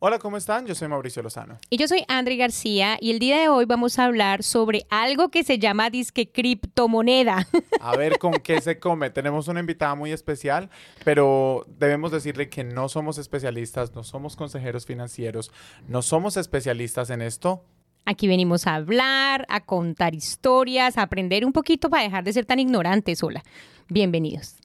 [0.00, 0.66] Hola, ¿cómo están?
[0.66, 1.58] Yo soy Mauricio Lozano.
[1.70, 5.30] Y yo soy Andri García y el día de hoy vamos a hablar sobre algo
[5.30, 7.46] que se llama disque criptomoneda.
[7.80, 9.08] A ver con qué se come.
[9.10, 10.68] Tenemos una invitada muy especial,
[11.04, 15.50] pero debemos decirle que no somos especialistas, no somos consejeros financieros,
[15.88, 17.64] no somos especialistas en esto.
[18.04, 22.44] Aquí venimos a hablar, a contar historias, a aprender un poquito para dejar de ser
[22.44, 23.42] tan ignorantes sola.
[23.88, 24.56] Bienvenidos.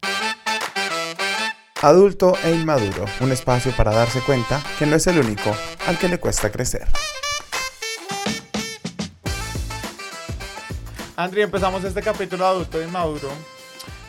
[1.81, 5.55] Adulto e inmaduro, un espacio para darse cuenta que no es el único
[5.87, 6.85] al que le cuesta crecer.
[11.15, 13.29] Andri, empezamos este capítulo de adulto e inmaduro.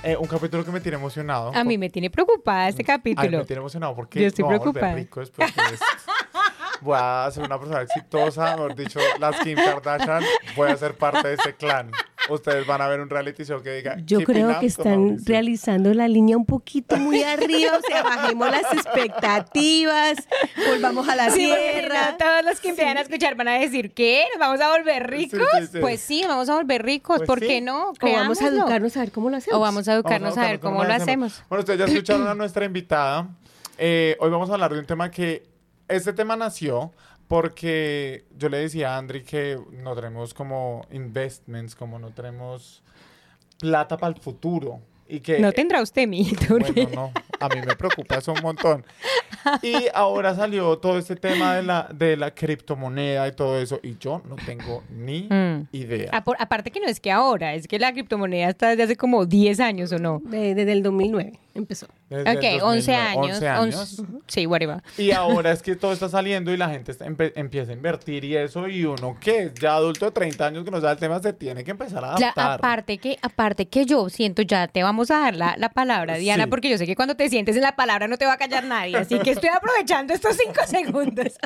[0.02, 1.52] Eh, un capítulo que me tiene emocionado.
[1.54, 3.28] A mí me tiene preocupada este capítulo.
[3.28, 4.95] Ay, me tiene emocionado porque Yo estoy preocupada.
[4.96, 5.87] rico después de esto.
[6.80, 10.24] Voy a ser una persona exitosa, mejor dicho, las Kim Kardashian,
[10.56, 11.90] voy a ser parte de ese clan
[12.34, 13.96] ustedes van a ver un reality show que diga.
[14.04, 18.72] Yo creo que están realizando la línea un poquito muy arriba, o sea, bajemos las
[18.72, 20.16] expectativas,
[20.68, 22.16] volvamos a la tierra.
[22.18, 24.24] todos los que empiezan a escuchar van a decir, ¿qué?
[24.32, 25.40] ¿Nos vamos a volver ricos?
[25.80, 27.90] pues sí, vamos a volver ricos, pues ¿por qué no?
[27.90, 29.56] O vamos a educarnos a ver cómo lo hacemos.
[29.56, 31.42] O vamos a educarnos a, ver cómo, lo hacemos.
[31.48, 33.28] Bueno, ustedes ya escucharon a nuestra invitada.
[33.78, 35.48] Eh, hoy vamos a hablar de un tema que,
[35.88, 36.92] este tema nació
[37.30, 42.82] porque yo le decía a Andri que no tenemos como investments, como no tenemos
[43.60, 44.80] plata para el futuro.
[45.09, 48.84] Y que, no tendrá usted, mi Bueno, no, a mí me preocupa eso un montón.
[49.62, 53.96] Y ahora salió todo este tema de la, de la criptomoneda y todo eso, y
[53.96, 55.68] yo no tengo ni mm.
[55.70, 56.10] idea.
[56.12, 59.60] aparte que no es que ahora, es que la criptomoneda está desde hace como 10
[59.60, 60.20] años, ¿o no?
[60.24, 61.87] desde el 2009 empezó.
[62.10, 63.37] ok, 11 años.
[63.37, 64.03] 11 años.
[64.26, 64.82] sí, whatever.
[64.98, 66.93] Y ahora es que todo está saliendo y la gente
[67.34, 70.81] empieza a invertir y eso, y uno que ya adulto de 30 años que no
[70.81, 72.54] sabe el tema se tiene que empezar a adaptar.
[72.59, 76.47] aparte, que, aparte que yo siento, ya te vamos a dar la, la palabra, Diana,
[76.47, 78.65] porque yo sé que cuando te sientes en la palabra no te va a callar
[78.65, 81.38] nadie, así que estoy aprovechando estos 5 segundos.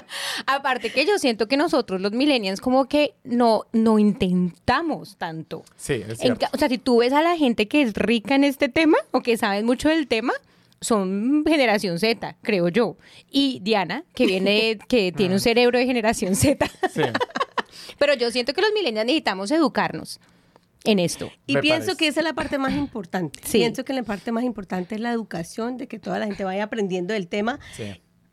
[0.47, 5.65] aparte que yo siento que nosotros los millennials como que no, no intentamos tanto.
[5.77, 6.47] Sí, es cierto.
[6.53, 9.21] o sea, si tú ves a la gente que es rica en este tema o
[9.21, 10.33] que sabe mucho del tema,
[10.81, 12.97] son generación Z, creo yo.
[13.31, 16.71] Y Diana, que viene, que tiene un cerebro de generación Z.
[17.99, 20.21] Pero yo siento que los millennials necesitamos educarnos
[20.85, 21.31] en esto.
[21.47, 23.41] Y pienso que esa es la parte más importante.
[23.51, 26.65] Pienso que la parte más importante es la educación, de que toda la gente vaya
[26.65, 27.59] aprendiendo del tema.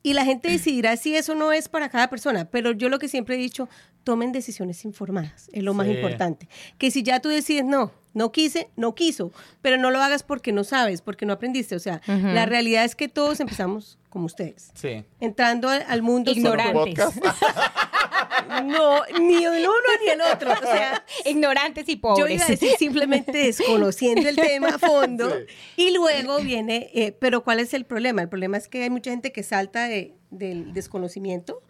[0.04, 2.46] Y la gente decidirá si eso no es para cada persona.
[2.46, 3.70] Pero yo lo que siempre he dicho,
[4.04, 6.50] tomen decisiones informadas, es lo más importante.
[6.78, 10.52] Que si ya tú decides, no, no quise, no quiso, pero no lo hagas porque
[10.52, 11.76] no sabes, porque no aprendiste.
[11.76, 14.72] O sea, la realidad es que todos empezamos como ustedes.
[14.74, 15.04] Sí.
[15.20, 16.98] Entrando al, mundo ignorantes.
[18.66, 20.52] no, ni el uno ni el otro.
[20.52, 22.20] O sea, ignorantes y pobres.
[22.20, 25.34] Yo iba a decir simplemente desconociendo el tema a fondo.
[25.78, 28.22] Y luego viene, eh, pero ¿cuál es el problema?
[28.22, 31.62] El problema es que hay mucha gente que salta del desconocimiento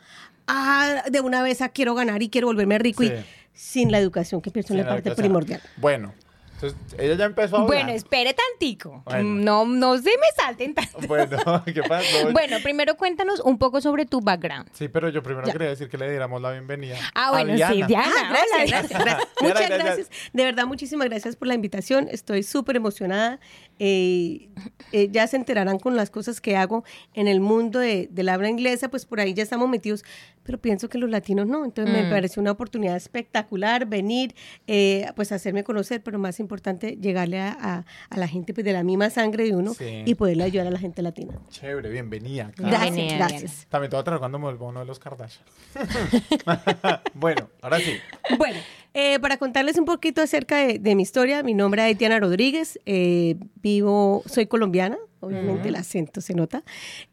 [0.47, 3.11] ah, de una vez a quiero ganar y quiero volverme rico y
[3.53, 5.61] sin la educación, que pienso en la, parte primordial.
[5.77, 6.13] Bueno,
[6.61, 7.75] entonces, ella ya empezó a hablar.
[7.75, 9.03] Bueno, espere tantico.
[9.23, 10.99] No, no se me salten tanto.
[11.07, 12.07] Bueno, ¿qué pasa?
[12.31, 14.69] bueno, primero cuéntanos un poco sobre tu background.
[14.71, 16.97] Sí, pero yo primero quería decir que le diéramos la bienvenida.
[17.15, 18.13] Ah, bueno, sí, Diana.
[18.15, 20.09] Ah, gracias, gracias, Muchas gracias.
[20.33, 22.07] De verdad, muchísimas gracias por la invitación.
[22.11, 23.39] Estoy súper emocionada.
[23.83, 24.49] Eh,
[24.91, 26.83] eh, ya se enterarán con las cosas que hago
[27.15, 30.03] en el mundo de, del habla inglesa, pues por ahí ya estamos metidos,
[30.43, 31.65] pero pienso que los latinos no.
[31.65, 32.11] Entonces me mm.
[32.11, 34.35] pareció una oportunidad espectacular venir,
[34.67, 36.50] eh, pues hacerme conocer, pero más importante,
[36.99, 37.85] llegarle a,
[38.15, 41.01] la gente pues, de la misma sangre de uno y poderle ayudar a la gente
[41.01, 41.33] latina.
[41.49, 42.51] Chévere, bienvenida.
[42.57, 43.67] Gracias, gracias.
[43.69, 45.45] También te voy a traer cuando me vuelva uno de los Kardashian.
[47.13, 47.93] bueno, ahora sí.
[48.37, 48.59] Bueno,
[48.93, 53.35] eh, para contarles un poquito acerca de, mi historia, mi nombre es Diana Rodríguez, eh,
[53.61, 56.63] vivo, soy colombiana, obviamente el acento se nota.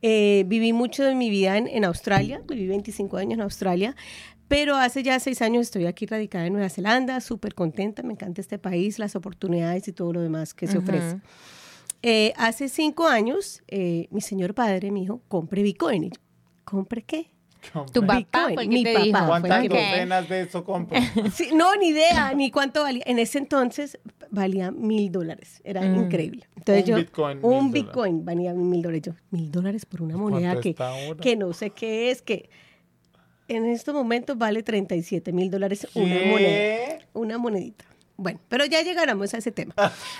[0.02, 3.94] Eh, viví mucho de mi vida en, Australia, viví 25 años en Australia,
[4.48, 8.40] pero hace ya seis años estoy aquí radicada en Nueva Zelanda, súper contenta, me encanta
[8.40, 11.20] este país, las oportunidades y todo lo demás que se ofrece.
[12.36, 16.10] hace cinco años, mi señor padre me dijo, compre Bitcoin.
[16.64, 17.30] ¿Compre qué?
[17.92, 19.26] Tu papá mi papá.
[19.26, 20.98] ¿Cuántas docenas de eso compro?
[21.54, 23.02] no, ni idea, ni cuánto valía.
[23.06, 23.98] En ese entonces
[24.30, 25.60] valía mil dólares.
[25.64, 25.96] Era mm.
[25.96, 26.48] increíble.
[26.56, 27.38] Entonces un yo, Bitcoin.
[27.42, 29.02] Un Bitcoin valía mil dólares.
[29.02, 30.74] Yo, mil dólares por una moneda que,
[31.20, 32.48] que no sé qué es, que
[33.48, 36.98] en estos momentos vale 37 mil dólares una moneda.
[37.14, 37.84] Una monedita.
[38.16, 39.74] Bueno, pero ya llegaremos a ese tema.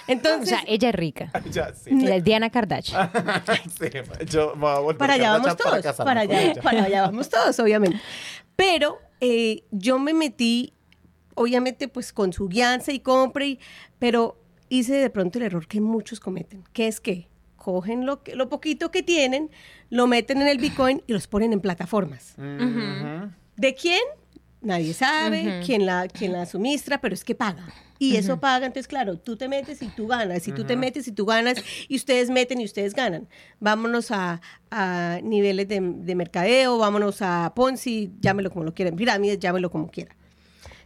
[0.06, 1.30] Entonces, o sea, ella es rica.
[1.50, 1.90] Ya, sí.
[1.90, 3.10] Ella es Diana Kardashian.
[3.78, 3.86] sí,
[4.30, 5.96] yo me voy a volver para allá vamos todos.
[5.96, 7.98] Para, allá, para allá vamos todos, obviamente.
[8.56, 10.72] Pero eh, yo me metí,
[11.34, 13.44] obviamente, pues con su guianza y compra,
[13.98, 18.36] pero hice de pronto el error que muchos cometen, que es que cogen lo, que-
[18.36, 19.50] lo poquito que tienen,
[19.90, 22.34] lo meten en el Bitcoin y los ponen en plataformas.
[22.36, 24.02] ¿De quién?
[24.60, 27.72] Nadie sabe quién, la, quién la suministra, pero es que paga.
[28.00, 31.08] Y eso paga, entonces claro, tú te metes y tú ganas, y tú te metes
[31.08, 31.58] y tú ganas,
[31.88, 33.28] y ustedes meten y ustedes ganan.
[33.58, 34.40] Vámonos a,
[34.70, 39.90] a niveles de, de mercadeo, vámonos a Ponzi, llámelo como lo quieran, pirámides, llámelo como
[39.90, 40.16] quieran.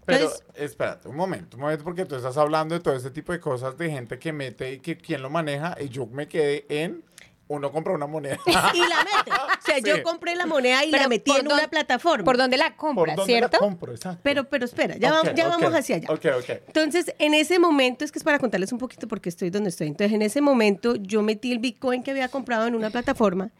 [0.05, 3.41] Pero, espérate, un momento, un momento, porque tú estás hablando de todo ese tipo de
[3.41, 7.05] cosas de gente que mete y que quién lo maneja, y yo me quedé en
[7.53, 8.39] uno compra una moneda.
[8.75, 9.31] Y la mete.
[9.31, 9.83] O sea, Sí.
[9.85, 12.25] yo compré la moneda y Pero la metí ¿por en una plataforma.
[12.25, 13.51] ¿Por dónde la ¿Por compras, dónde cierto?
[13.53, 13.93] la compro?
[13.93, 14.21] Exacto.
[14.23, 16.09] Pero, pero espera, ya, Ok, va- ya vamos hacia allá.
[16.11, 16.51] Ok, ok.
[16.67, 19.87] Entonces, en ese momento, es que es para contarles un poquito porque estoy donde estoy.
[19.89, 23.51] Entonces, en ese momento, yo metí el Bitcoin que había comprado en una plataforma,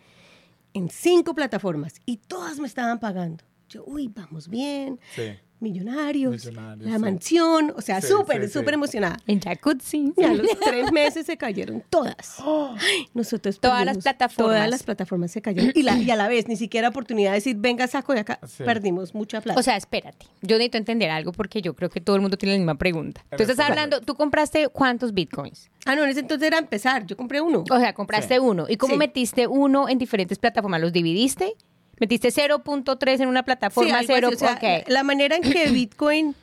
[0.75, 3.45] en cinco plataformas, y todas me estaban pagando.
[3.69, 5.33] Yo, uy, vamos bien, Sí.
[5.63, 7.01] Millonarios, Millonarios, la sí.
[7.01, 8.53] mansión, o sea, Sí, súper, sí, sí.
[8.59, 9.17] súper emocionada.
[9.27, 10.13] En jacuzzi.
[10.17, 12.39] Y a los tres meses se cayeron todas.
[12.41, 14.37] Ay, Nosotros Todas las plataformas.
[14.55, 15.73] Todas las plataformas se cayeron.
[15.75, 18.39] Y, la, y a la vez, ni siquiera oportunidad de decir, venga, saco de acá.
[18.47, 18.65] Sí.
[18.65, 19.59] Perdimos mucha plata.
[19.59, 20.27] O sea, espérate.
[20.43, 23.25] Yo necesito entender algo porque yo creo que todo el mundo tiene la misma pregunta.
[23.37, 25.71] Tú estás hablando, tú compraste cuántos bitcoins.
[25.87, 27.07] ah, no, en ese entonces era empezar.
[27.07, 27.65] Yo compré uno.
[27.71, 28.41] O sea, compraste Sí.
[28.41, 28.67] uno.
[28.69, 28.99] ¿Y cómo Sí.
[28.99, 30.81] metiste uno en diferentes plataformas?
[30.81, 31.55] ¿Los dividiste?
[32.03, 33.91] ¿Metiste 0.3 en una plataforma?
[34.03, 34.27] Sí, algo 0.
[34.29, 34.85] así, o sea.
[34.89, 36.35] La manera en que Bitcoin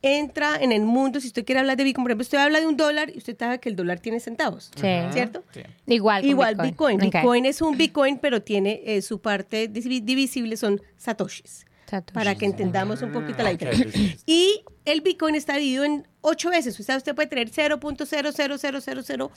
[0.00, 2.68] entra en el mundo, si usted quiere hablar de Bitcoin, por ejemplo, usted habla de
[2.68, 4.70] un dólar y usted sabe que el dólar tiene centavos.
[4.76, 4.86] Sí.
[5.12, 5.42] ¿Cierto?
[5.52, 5.62] Sí.
[5.88, 6.24] Igual.
[6.24, 6.98] Igual Bitcoin.
[7.00, 11.66] Bitcoin es un Bitcoin, pero tiene eh, su parte divi- divisible, son satoshis.
[11.90, 12.14] Satoshis.
[12.14, 13.86] Para que entendamos un poquito la diferencia.
[13.86, 14.22] listo.
[14.24, 16.78] Y el Bitcoin está dividido en ocho veces.
[16.78, 19.30] O sea, usted puede tener 0.00001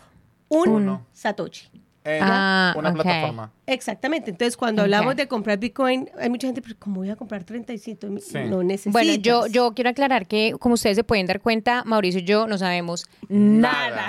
[0.49, 1.07] Uno.
[1.13, 1.69] satoshi.
[2.03, 3.51] En Ah, una plataforma.
[3.67, 4.31] Exactamente.
[4.31, 8.07] Entonces, cuando hablamos de comprar Bitcoin, hay mucha gente, pero ¿cómo voy a comprar 35?
[8.07, 8.21] mil?
[8.21, 8.39] Sí.
[8.49, 8.93] No necesitas.
[8.93, 12.47] Bueno, yo, yo quiero aclarar que, como ustedes se pueden dar cuenta, Mauricio y yo
[12.47, 14.07] no sabemos nada.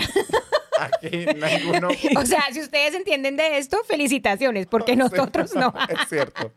[0.81, 1.89] Aquí ninguno.
[2.17, 5.73] O sea, si ustedes entienden de esto, felicitaciones, porque nosotros no.
[5.89, 6.53] es cierto.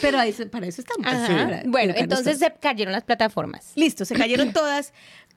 [0.00, 1.06] Pero ahí para eso estamos.
[1.06, 1.26] Ajá.
[1.28, 3.72] para Bueno, entonces se cayeron las plataformas.
[3.76, 4.92] Listo, se cayeron todas.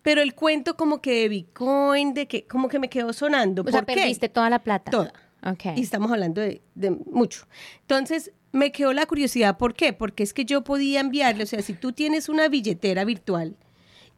[0.06, 3.64] Pero el cuento como que de Bitcoin, de que como que me quedó sonando.
[3.64, 4.02] O sea, ¿Por qué?
[4.02, 4.92] perdiste toda la plata.
[4.92, 5.12] Toda.
[5.44, 5.76] Ok.
[5.76, 7.48] Y estamos hablando de, de mucho.
[7.82, 9.58] Entonces, me quedó la curiosidad.
[9.58, 9.94] ¿Por qué?
[9.94, 13.56] Porque es que yo podía enviarle, o sea, si tú tienes una billetera virtual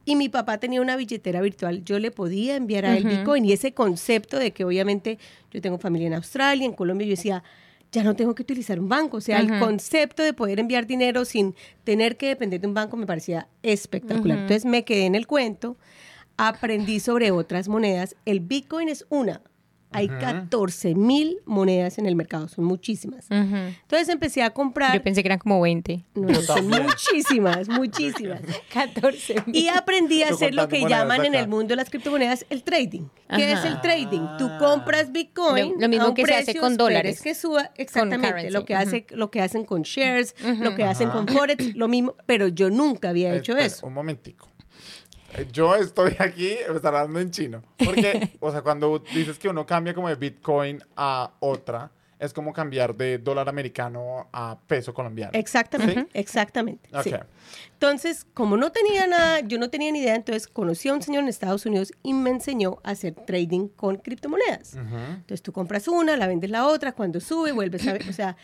[0.03, 3.45] y mi papá tenía una billetera virtual, yo le podía enviar a él Bitcoin.
[3.45, 5.19] Y ese concepto de que obviamente
[5.51, 7.45] yo tengo familia en Australia, en Colombia, yo decía,
[7.91, 9.17] ya no tengo que utilizar un banco.
[9.17, 12.97] O sea, el concepto de poder enviar dinero sin tener que depender de un banco
[12.97, 14.39] me parecía espectacular.
[14.39, 15.77] Entonces me quedé en el cuento,
[16.37, 18.15] aprendí sobre otras monedas.
[18.25, 19.41] El Bitcoin es una.
[19.91, 23.25] Hay 14 mil monedas en el mercado, son muchísimas.
[23.31, 24.93] Entonces empecé a comprar.
[24.93, 26.03] Yo pensé que eran como 20.
[26.15, 28.41] No, Yo son muchísimas, muchísimas.
[28.73, 32.63] 14 Y aprendí a hacer lo que llaman en el mundo de las criptomonedas el
[32.63, 33.03] trading.
[33.35, 33.59] ¿Qué Ajá.
[33.59, 34.21] es el trading?
[34.37, 35.73] Tú compras Bitcoin.
[35.75, 37.21] Lo- lo mismo a un que se hace precio, con dólares.
[37.21, 38.51] que suba, exactamente.
[38.51, 42.15] Lo que, hace, lo que hacen con shares, lo que hacen con Forex, lo mismo.
[42.25, 43.87] Pero yo nunca había hecho Espera, eso.
[43.87, 44.47] Un momentico.
[45.51, 47.63] Yo estoy aquí, me están hablando en chino.
[47.83, 52.51] Porque, o sea, cuando dices que uno cambia como de Bitcoin a otra, es como
[52.51, 55.31] cambiar de dólar americano a peso colombiano.
[55.33, 56.89] Exactamente, exactamente.
[57.03, 57.13] sí.
[57.13, 57.21] Ok.
[57.73, 61.21] Entonces, como no tenía nada, yo no tenía ni idea, entonces conocí a un señor
[61.21, 64.75] en Estados Unidos y me enseñó a hacer trading con criptomonedas.
[64.75, 68.35] Entonces tú compras una, la vendes la otra, cuando sube, vuelves a ver, o sea,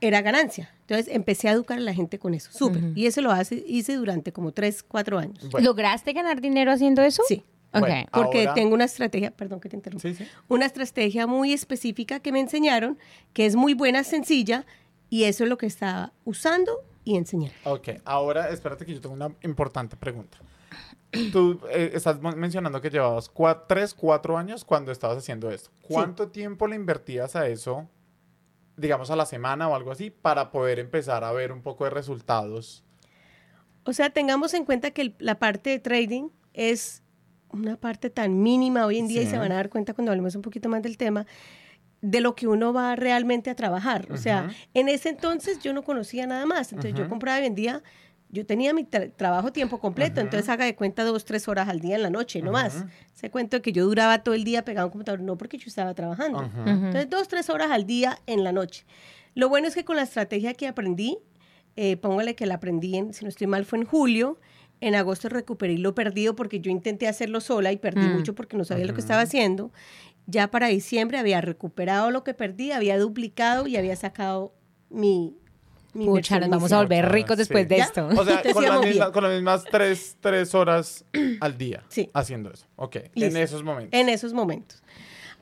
[0.00, 0.70] era ganancia.
[0.82, 2.82] Entonces empecé a educar a la gente con eso, súper.
[2.94, 5.48] Y eso lo hace, hice durante como tres, cuatro años.
[5.50, 5.66] Bueno.
[5.66, 7.22] ¿Lograste ganar dinero haciendo eso?
[7.28, 7.44] Sí.
[7.72, 7.80] Ok.
[7.80, 8.06] Bueno.
[8.12, 10.26] Porque Ahora- tengo una estrategia, perdón que te interrumpa, Sí, sí.
[10.48, 12.98] una estrategia muy específica que me enseñaron,
[13.34, 14.64] que es muy buena, sencilla,
[15.10, 16.72] y eso es lo que estaba usando
[17.04, 17.54] y enseñando.
[17.64, 20.38] Ok, ahora espérate que yo tengo una importante pregunta.
[21.32, 25.70] Tú eh, estás mencionando que llevabas cua- tres, cuatro años cuando estabas haciendo esto.
[25.82, 27.88] ¿Cuánto tiempo le invertías a eso,
[28.78, 31.90] digamos a la semana o algo así, para poder empezar a ver un poco de
[31.90, 32.84] resultados?
[33.84, 37.02] O sea, tengamos en cuenta que el- la parte de trading es
[37.50, 40.34] una parte tan mínima hoy en día y se van a dar cuenta cuando hablemos
[40.34, 41.26] un poquito más del tema
[42.00, 44.06] de lo que uno va realmente a trabajar.
[44.12, 46.72] O sea, en ese entonces yo no conocía nada más.
[46.72, 47.82] Entonces yo compraba y vendía.
[48.30, 51.80] Yo tenía mi tra- trabajo tiempo completo, entonces haga de cuenta dos, tres horas al
[51.80, 52.84] día en la noche, no más.
[53.14, 55.64] Se cuento que yo duraba todo el día pegado a un computador, no porque yo
[55.66, 56.42] estaba trabajando.
[56.66, 58.84] Entonces, dos, tres horas al día en la noche.
[59.34, 61.18] Lo bueno es que con la estrategia que aprendí,
[61.76, 64.38] eh, póngale que la aprendí, en, si no estoy mal, fue en julio.
[64.80, 68.12] En agosto recuperé lo perdido porque yo intenté hacerlo sola y perdí Mm.
[68.12, 69.72] mucho porque no sabía lo que estaba haciendo.
[70.26, 74.52] Ya para diciembre había recuperado lo que perdí, había duplicado y había sacado
[74.90, 75.34] mi
[75.92, 77.38] Pucha, nos vamos a volver ricos Sí.
[77.38, 77.84] después de ¿Ya?
[77.84, 78.06] esto.
[78.08, 81.04] O sea, con, las mismas, con las mismas tres, tres horas
[81.40, 82.10] al día Sí.
[82.14, 82.66] haciendo eso.
[82.76, 83.38] Ok, en Listo.
[83.38, 83.98] esos momentos.
[83.98, 84.82] En esos momentos.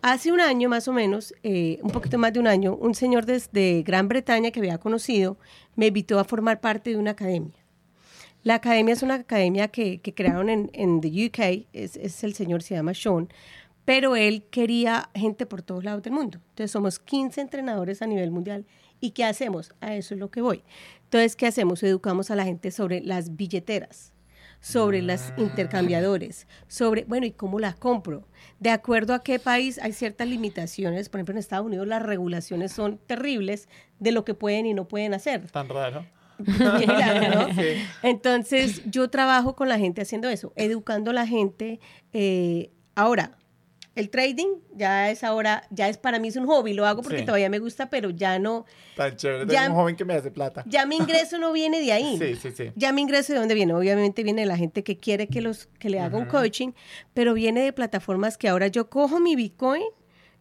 [0.03, 3.27] Hace un año más o menos, eh, un poquito más de un año, un señor
[3.27, 5.37] desde Gran Bretaña que había conocido
[5.75, 7.55] me invitó a formar parte de una academia.
[8.43, 12.35] La academia es una academia que, que crearon en, en the UK, es, es el
[12.35, 13.29] señor, se llama Sean,
[13.85, 16.39] pero él quería gente por todos lados del mundo.
[16.51, 18.65] Entonces somos 15 entrenadores a nivel mundial.
[19.01, 19.75] ¿Y qué hacemos?
[19.81, 20.63] A eso es lo que voy.
[21.05, 21.83] Entonces, ¿qué hacemos?
[21.83, 24.13] Educamos a la gente sobre las billeteras,
[24.61, 28.27] sobre los intercambiadores, sobre, bueno, ¿y cómo las compro?
[28.59, 31.09] De acuerdo a qué país hay ciertas limitaciones.
[31.09, 34.89] Por ejemplo, en Estados Unidos las regulaciones son terribles de lo que pueden y no
[34.89, 35.51] pueden hacer.
[35.51, 36.05] Tan raro.
[36.39, 37.49] ¿no?
[37.55, 37.83] Sí.
[38.03, 41.81] Entonces, yo trabajo con la gente haciendo eso, educando a la gente.
[42.13, 43.37] eh, ahora,
[43.97, 47.19] el trading ya es ahora, ya es para mí es un hobby, lo hago porque
[47.21, 47.25] Sí.
[47.25, 49.47] todavía me gusta, pero ya no, Tan chévere.
[49.53, 50.63] Ya- Tengo un joven que me hace plata.
[50.67, 52.17] ya mi ingreso no viene de ahí.
[52.23, 52.71] Sí, sí, sí.
[52.77, 53.75] Ya mi ingreso de dónde viene?
[53.75, 56.73] Obviamente viene de la gente que quiere que los que le haga un coaching,
[57.15, 59.83] pero viene de plataformas que ahora yo cojo mi Bitcoin,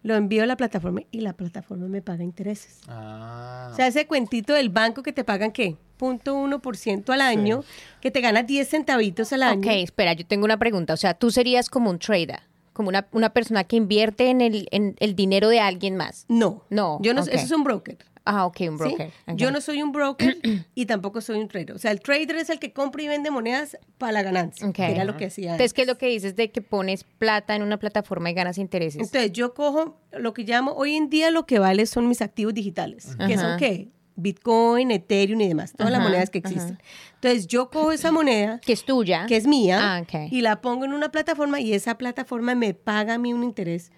[0.04, 2.82] lo envío a la plataforma y la plataforma me paga intereses.
[2.88, 3.70] Ah.
[3.72, 5.78] O sea, ese cuentito del banco que te pagan qué?
[5.98, 7.64] Punto uno por ciento al año,
[8.02, 9.62] que te ganas 10 centavitos al año.
[9.62, 10.94] Ok, espera, yo tengo una pregunta.
[10.94, 12.42] O sea, tú serías como un trader,
[12.76, 16.26] como una, una persona que invierte en el, en el dinero de alguien más.
[16.28, 16.66] No.
[16.70, 17.30] No, Yo no, ok.
[17.30, 17.98] Eso es un broker.
[18.26, 18.74] Ah, ok, un ¿sí?
[18.76, 19.12] broker.
[19.28, 19.36] ok.
[19.36, 20.38] Yo no soy un broker
[20.76, 21.72] y tampoco soy un trader.
[21.72, 24.70] O sea, el trader es el que compra y vende monedas para la ganancia.
[24.74, 25.52] Que Era lo que hacía.
[25.52, 28.58] Entonces, ¿qué es lo que dices de que pones plata en una plataforma y ganas
[28.58, 29.02] intereses?
[29.02, 32.54] Entonces, yo cojo lo que llamo, hoy en día lo que vale son mis activos
[32.54, 33.58] digitales, que son Ajá.
[33.58, 33.88] qué?
[34.16, 36.80] Bitcoin, Ethereum y demás, todas las monedas que existen.
[37.16, 39.26] Entonces, yo cojo esa moneda, que es tuya.
[39.28, 43.16] que es mía, Ah, y la pongo en una plataforma y esa plataforma me paga
[43.16, 43.92] a mí un interés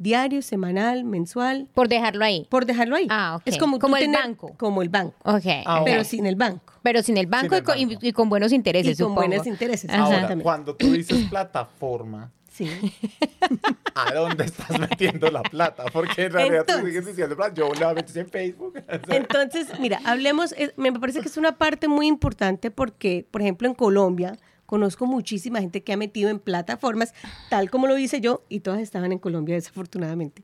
[0.00, 2.46] diario, semanal, mensual, Por dejarlo ahí.
[2.50, 3.08] por dejarlo ahí.
[3.10, 3.42] Ah, ok.
[3.46, 4.54] Es como, el tener- banco.
[4.56, 5.42] Como el banco, Ok.
[5.66, 6.74] Ah, pero sin el banco.
[6.82, 8.06] Pero sin el banco, el y, con, y- banco.
[8.06, 9.26] y con buenos intereses, Y con supongo.
[9.26, 9.90] buenos intereses.
[9.90, 12.68] Ahora, cuando tú dices plataforma, Sí.
[13.94, 15.84] ¿a dónde estás metiendo la plata?
[15.92, 18.74] Porque en realidad tú Entonces- sigues diciendo, "Plata, yo la metí en Facebook.
[19.08, 23.68] Entonces, mira, hablemos, es- me parece que es una parte muy importante porque, por ejemplo,
[23.68, 24.36] en Colombia
[24.66, 27.14] conozco muchísima gente que ha metido en plataformas,
[27.48, 30.42] tal como lo hice yo, y todas estaban en Colombia, desafortunadamente.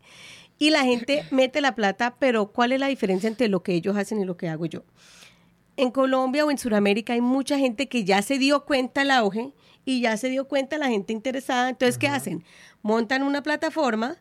[0.57, 3.97] Y la gente mete la plata, pero ¿cuál es la diferencia entre lo que ellos
[3.97, 4.85] hacen y lo que hago yo?
[5.77, 9.53] En Colombia o en Sudamérica hay mucha gente que ya se dio cuenta el auge
[9.85, 11.69] y ya se dio cuenta la gente interesada.
[11.71, 12.45] Entonces, ¿qué hacen?
[12.83, 14.17] Montan una plataforma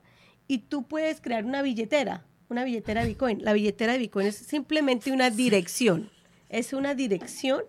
[0.47, 3.43] y tú puedes crear una billetera, una billetera de Bitcoin.
[3.43, 6.09] La billetera de Bitcoin es simplemente una dirección.
[6.49, 7.61] Es una dirección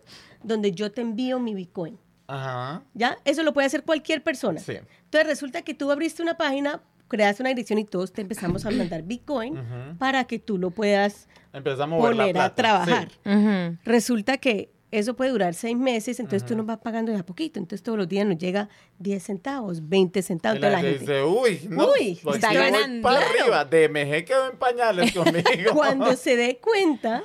[0.43, 1.99] donde yo te envío mi Bitcoin.
[2.27, 2.83] Ajá.
[2.95, 3.19] ¿Ya?
[3.25, 4.59] Eso lo puede hacer cualquier persona.
[4.61, 4.73] Sí.
[5.05, 8.71] Entonces resulta que tú abriste una página, creaste una dirección y todos te empezamos a
[8.71, 9.59] mandar Bitcoin
[9.99, 12.47] para que tú lo puedas Empieza a mover la poner plata.
[12.47, 13.09] a trabajar.
[13.25, 13.79] Sí.
[13.85, 17.59] Resulta que eso puede durar seis meses, entonces tú nos vas pagando de a poquito.
[17.59, 20.59] Entonces todos los días nos llega 10 centavos, 20 centavos.
[20.59, 23.03] Y la gente dice, uy, no, Uy, pues está ganando.
[23.03, 23.55] para Claro.
[23.55, 23.65] arriba.
[23.65, 25.73] DMG quedó en pañales conmigo.
[25.73, 27.23] cuando se dé cuenta,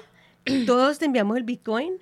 [0.65, 1.93] todos te enviamos el Bitcoin,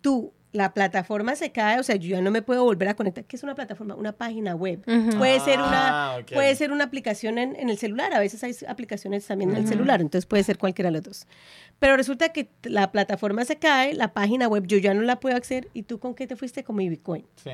[0.00, 3.24] tú, la plataforma se cae, o sea, yo ya no me puedo volver a conectar.
[3.24, 3.94] ¿Qué es una plataforma?
[3.94, 4.82] Una página web.
[5.18, 8.54] Puede, ser una, Ah, puede ser una aplicación en, en el celular, a veces hay
[8.66, 11.26] aplicaciones también en el celular, entonces puede ser cualquiera de los dos.
[11.78, 15.36] Pero resulta que la plataforma se cae, la página web yo ya no la puedo
[15.36, 16.64] acceder, ¿y tú con qué te fuiste?
[16.64, 17.26] Con mi Bitcoin.
[17.36, 17.50] Sí.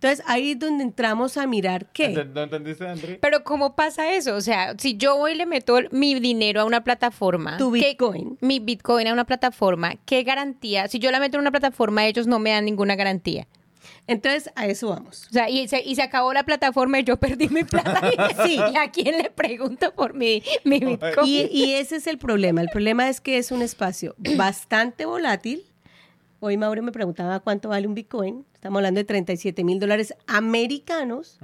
[0.00, 2.14] Entonces ahí es donde entramos a mirar qué.
[2.14, 3.18] ¿Ent- ¿No entendiste, Andri?
[3.20, 4.34] Pero ¿cómo pasa eso?
[4.36, 7.78] O sea, si yo voy y le meto mi dinero a una plataforma, Tu ¿qué-
[7.90, 8.36] Bitcoin.
[8.42, 10.86] mi Bitcoin a una plataforma, ¿qué garantía?
[10.88, 13.46] Si yo la meto en una plataforma, ellos no me dan ninguna garantía.
[14.08, 15.26] Entonces a eso vamos.
[15.30, 18.00] O sea, y se, y se acabó la plataforma y yo perdí mi plata.
[18.44, 18.56] sí.
[18.72, 21.26] ¿Y a quién le pregunto por mi, mi Bitcoin?
[21.26, 22.60] Y, y ese es el problema.
[22.60, 25.64] El problema es que es un espacio bastante volátil.
[26.38, 28.44] Hoy Mauro me preguntaba cuánto vale un Bitcoin.
[28.52, 31.38] Estamos hablando de 37 mil dólares americanos.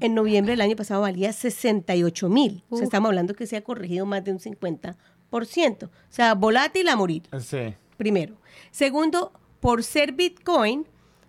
[0.00, 2.64] En noviembre del año pasado valía 68 mil.
[2.70, 5.84] O sea, estamos hablando que se ha corregido más de un 50%.
[5.84, 7.74] O sea, volátil a morir, Sí.
[7.96, 8.36] primero.
[8.70, 10.86] Segundo, por ser Bitcoin,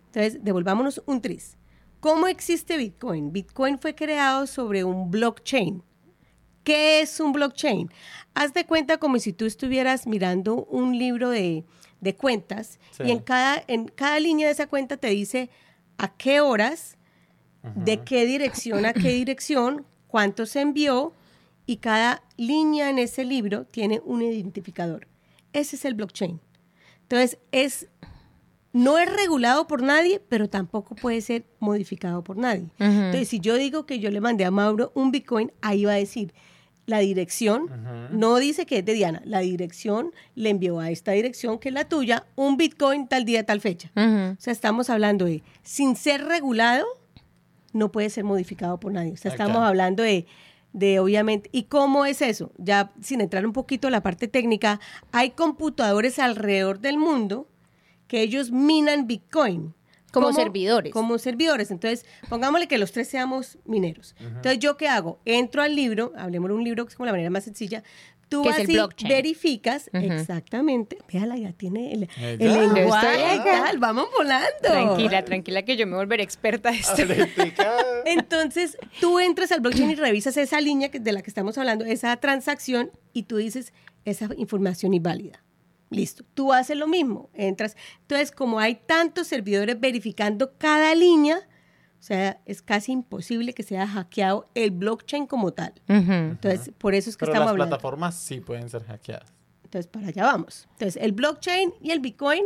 [0.08, 1.58] entonces devolvámonos un tris.
[2.00, 3.32] ¿Cómo existe Bitcoin?
[3.34, 5.84] Bitcoin fue creado sobre un blockchain.
[6.64, 7.92] ¿Qué es un blockchain?
[8.36, 11.66] Haz de cuenta como si tú estuvieras mirando un libro de,
[12.02, 13.04] de cuentas Sí.
[13.06, 15.50] y en cada, en cada línea de esa cuenta te dice
[15.98, 16.98] a qué horas,
[17.76, 21.14] de qué dirección a qué dirección, cuánto se envió
[21.68, 25.08] y cada línea en ese libro tiene un identificador.
[25.54, 26.40] Ese es el blockchain.
[27.04, 27.88] Entonces, es,
[28.74, 32.70] no es regulado por nadie, pero tampoco puede ser modificado por nadie.
[32.80, 35.96] Entonces, si yo digo que yo le mandé a Mauro un Bitcoin, ahí va a
[35.96, 36.34] decir
[36.86, 37.70] la dirección,
[38.12, 41.74] no dice que es de Diana, la dirección le envió a esta dirección, que es
[41.74, 43.92] la tuya, un Bitcoin tal día, tal fecha.
[43.96, 46.86] O sea, estamos hablando de, sin ser regulado,
[47.74, 49.14] no puede ser modificado por nadie.
[49.14, 50.26] O sea, estamos hablando de
[50.74, 52.52] de obviamente, ¿y cómo es eso?
[52.58, 54.80] Ya sin entrar un poquito a la parte técnica,
[55.12, 57.48] hay computadores alrededor del mundo
[58.08, 59.74] que ellos minan Bitcoin.
[60.12, 60.92] Como servidores.
[60.94, 61.72] Como servidores.
[61.72, 64.16] Entonces, pongámosle que los tres seamos mineros.
[64.20, 65.20] Entonces, ¿yo qué hago?
[65.26, 67.84] Entro al libro, hablemos de un libro que es como la manera más sencilla.
[68.30, 69.10] Tú vas y blockchain.
[69.10, 70.06] verificas, Ujú.
[70.06, 70.98] exactamente.
[71.12, 72.48] Véala, ya tiene el, el ya.
[72.74, 73.78] Lenguaje.
[73.78, 74.48] Vamos volando.
[74.62, 77.04] Tranquila, tranquila, que yo me volveré experta de esto.
[78.06, 81.84] Entonces, tú entras al blockchain y revisas esa línea que- de la que estamos hablando,
[81.86, 83.74] esa transacción, y tú dices,
[84.06, 85.44] esa información inválida.
[85.92, 86.24] Listo.
[86.34, 87.30] Tú haces lo mismo.
[87.36, 87.76] Entras.
[88.02, 93.86] Entonces, como hay tantos servidores verificando cada línea, o sea, es casi imposible que sea
[93.88, 95.74] hackeado el blockchain como tal.
[95.88, 97.76] Entonces, por eso es que Pero estamos las hablando.
[97.78, 99.32] plataformas sí pueden ser hackeadas.
[99.66, 100.68] Entonces, para allá vamos.
[100.72, 102.44] Entonces, el blockchain y el Bitcoin,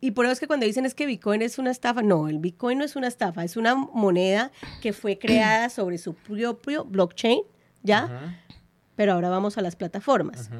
[0.00, 2.38] y por eso es que cuando dicen es que Bitcoin es una estafa, no, el
[2.38, 7.40] Bitcoin no es una estafa, es una moneda que fue creada sobre su propio blockchain,
[7.82, 8.40] ¿ya?
[8.96, 10.50] Pero ahora vamos a las plataformas.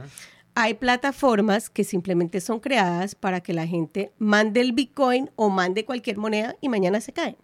[0.57, 5.85] Hay plataformas que simplemente son creadas para que la gente mande el Bitcoin o mande
[5.85, 7.37] cualquier moneda y mañana se caen.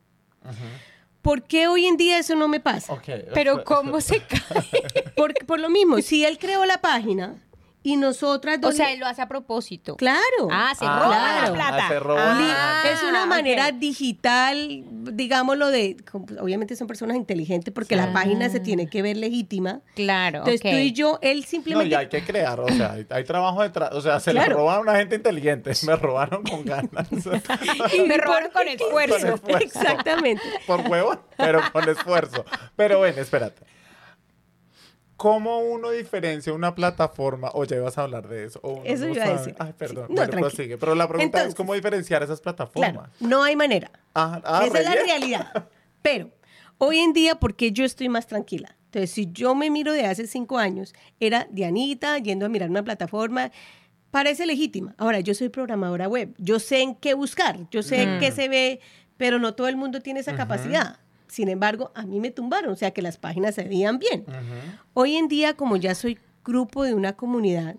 [1.21, 2.95] ¿Por qué hoy en día eso no me pasa?
[3.35, 5.11] Pero ¿cómo se cae?
[5.17, 7.37] Por, por lo mismo, si él creó la página
[7.83, 8.77] y nosotras O dos...
[8.77, 9.97] sea, él lo hace a propósito.
[9.97, 10.21] claro.
[10.51, 11.47] Ah, se Ah, roba claro.
[11.47, 11.85] la plata.
[11.85, 13.29] Ah, se roba Ah, es una ok.
[13.29, 14.85] manera digital,
[15.15, 18.01] digámoslo de, como- obviamente son personas inteligentes porque Sí.
[18.01, 19.81] la página se tiene que ver legítima.
[19.95, 21.89] Claro, Entonces tú y yo, él No, simplemente...
[21.91, 23.91] y hay que crear, o sea, hay, hay trabajo detrás.
[23.93, 25.73] O sea, se le roban a una gente inteligente.
[25.87, 27.09] Me robaron con ganas.
[27.95, 29.17] Y me robaron con esfuerzo.
[29.21, 29.59] Con esfuerzo.
[29.81, 30.43] Exactamente.
[30.67, 32.45] Por huevo, pero con esfuerzo.
[32.77, 33.63] Pero ven, espérate.
[35.21, 37.51] ¿Cómo uno diferencia una plataforma?
[37.53, 38.59] O ya ibas a hablar de eso.
[38.63, 39.55] o Eso no iba a decir.
[39.59, 40.07] Ay, perdón.
[40.09, 40.79] No, bueno, prosigue.
[40.79, 42.93] Pero la pregunta es cómo diferenciar esas plataformas.
[42.93, 43.91] Claro, no hay manera.
[44.15, 45.69] Ah, ah, Esa es la realidad.
[46.03, 46.31] Pero
[46.79, 48.79] hoy en día, ¿por qué yo estoy más tranquila?
[48.87, 52.83] Entonces, si yo me miro de hace cinco años, era Dianita yendo a mirar una
[52.83, 53.53] plataforma,
[54.11, 54.95] parece legítima.
[54.97, 58.49] Ahora, yo soy programadora web, yo sé en qué buscar, yo sé en qué se
[58.49, 58.81] ve,
[59.19, 60.99] pero no todo el mundo tiene esa capacidad.
[61.31, 64.25] Sin embargo, a mí me tumbaron, o sea, que las páginas se veían bien.
[64.95, 67.77] Hoy en día, como ya soy grupo de una comunidad,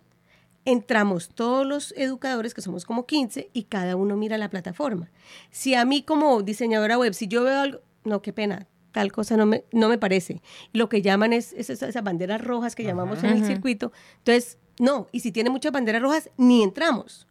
[0.66, 5.10] entramos todos los educadores, que somos como 15, y cada uno mira la plataforma.
[5.50, 9.38] Si a mí como diseñadora web, si yo veo algo, no, qué pena, tal cosa
[9.38, 10.42] no me, no me parece.
[10.74, 13.92] Lo que llaman es, es esa- esas banderas rojas que llamamos en el circuito.
[14.20, 17.28] Entonces, no, y si tiene muchas banderas rojas, ni entramos.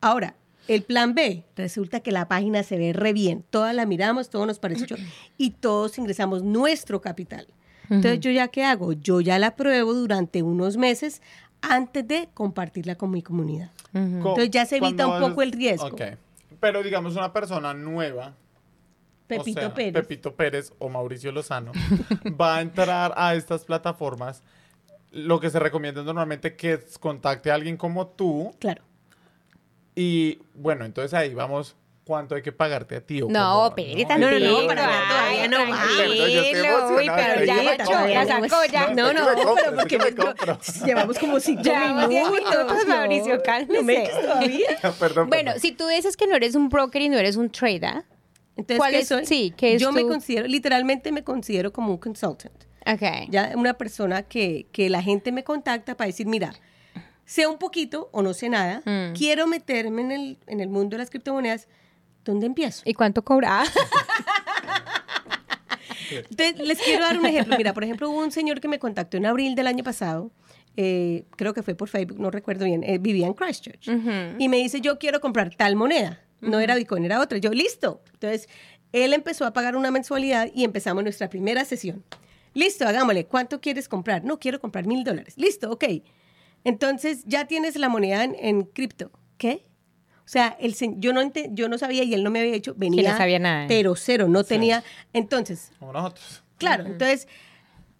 [0.00, 0.34] Ahora,
[0.68, 3.44] el plan B, resulta que la página se ve re bien.
[3.50, 4.96] Todas la miramos, todo nos pareció
[5.36, 7.48] y todos ingresamos nuestro capital.
[7.90, 8.92] Entonces, ¿yo ya qué hago?
[8.92, 11.22] Yo ya la pruebo durante unos meses
[11.62, 13.70] antes de compartirla con mi comunidad.
[13.94, 15.88] Entonces ya se evita un poco el riesgo.
[15.88, 16.02] Ok.
[16.60, 18.34] Pero digamos una persona nueva,
[19.26, 19.92] Pepito o sea, Pérez.
[19.92, 21.72] Pepito Pérez o Mauricio Lozano,
[22.40, 24.42] va a entrar a estas plataformas.
[25.10, 28.54] Lo que se recomienda es normalmente que contacte a alguien como tú.
[28.58, 28.82] Claro.
[30.00, 31.74] Y bueno, entonces ahí vamos.
[32.04, 33.20] ¿Cuánto hay que pagarte a ti?
[33.20, 36.96] o No, pero No, no, no, para allá todavía no va.
[36.96, 38.08] Uy, pero ya la emocionado.
[38.08, 38.94] la sacó ya.
[38.94, 42.08] No, no, pero porque no- llevamos como cinco minutos.
[42.08, 43.42] minutos, Mauricio, no.
[43.42, 43.74] cálmese.
[43.78, 44.68] ¿No me eches todavía?
[44.98, 45.60] Perdón, Bueno, perdón.
[45.60, 48.04] si tú dices que no eres un broker y no eres un trader,
[48.56, 49.26] Entonces, ¿Cuál ¿qué es- soy?
[49.26, 52.54] sí, qué es Yo me considero, literalmente me considero como un consultant.
[52.86, 53.28] ok.
[53.28, 56.54] Ya una persona que, que la gente me contacta para decir, mira,
[57.28, 59.12] sé un poquito o no sé nada, Mm.
[59.14, 61.68] quiero meterme en el, en el mundo de las criptomonedas,
[62.24, 62.82] ¿dónde empiezo?
[62.86, 63.62] ¿Y cuánto cobra?
[66.10, 67.56] Entonces, les quiero dar un ejemplo.
[67.58, 70.30] Mira, por ejemplo, hubo un señor que me contactó en abril del año pasado,
[70.76, 74.10] eh, creo que fue por Facebook, no recuerdo bien, eh, vivía en Christchurch, Ujú.
[74.38, 76.20] y me dice, yo quiero comprar tal moneda.
[76.40, 77.36] No era Bitcoin, era otra.
[77.38, 78.00] Yo, listo.
[78.12, 78.48] Entonces,
[78.92, 82.04] él empezó a pagar una mensualidad y empezamos nuestra primera sesión.
[82.54, 83.26] Listo, hagámosle.
[83.26, 84.24] ¿Cuánto quieres comprar?
[84.24, 85.34] No, quiero comprar mil dólares.
[85.36, 85.84] Listo, ok.
[86.64, 89.10] Entonces, ya tienes la moneda en, en cripto.
[89.36, 89.66] ¿Qué?
[90.24, 92.52] O sea, el, se- yo, no ente- yo no sabía y él no me había
[92.52, 93.66] dicho, venía, no sabía nada.
[93.68, 94.84] pero cero, no tenía.
[95.12, 96.42] Entonces, Como nosotros.
[96.58, 97.28] Claro, entonces,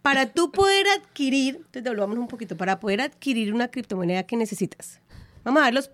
[0.01, 4.99] para tú poder adquirir, entonces devolvamos un poquito, para poder adquirir una criptomoneda, ¿qué necesitas?
[5.43, 5.89] Vamos a ver los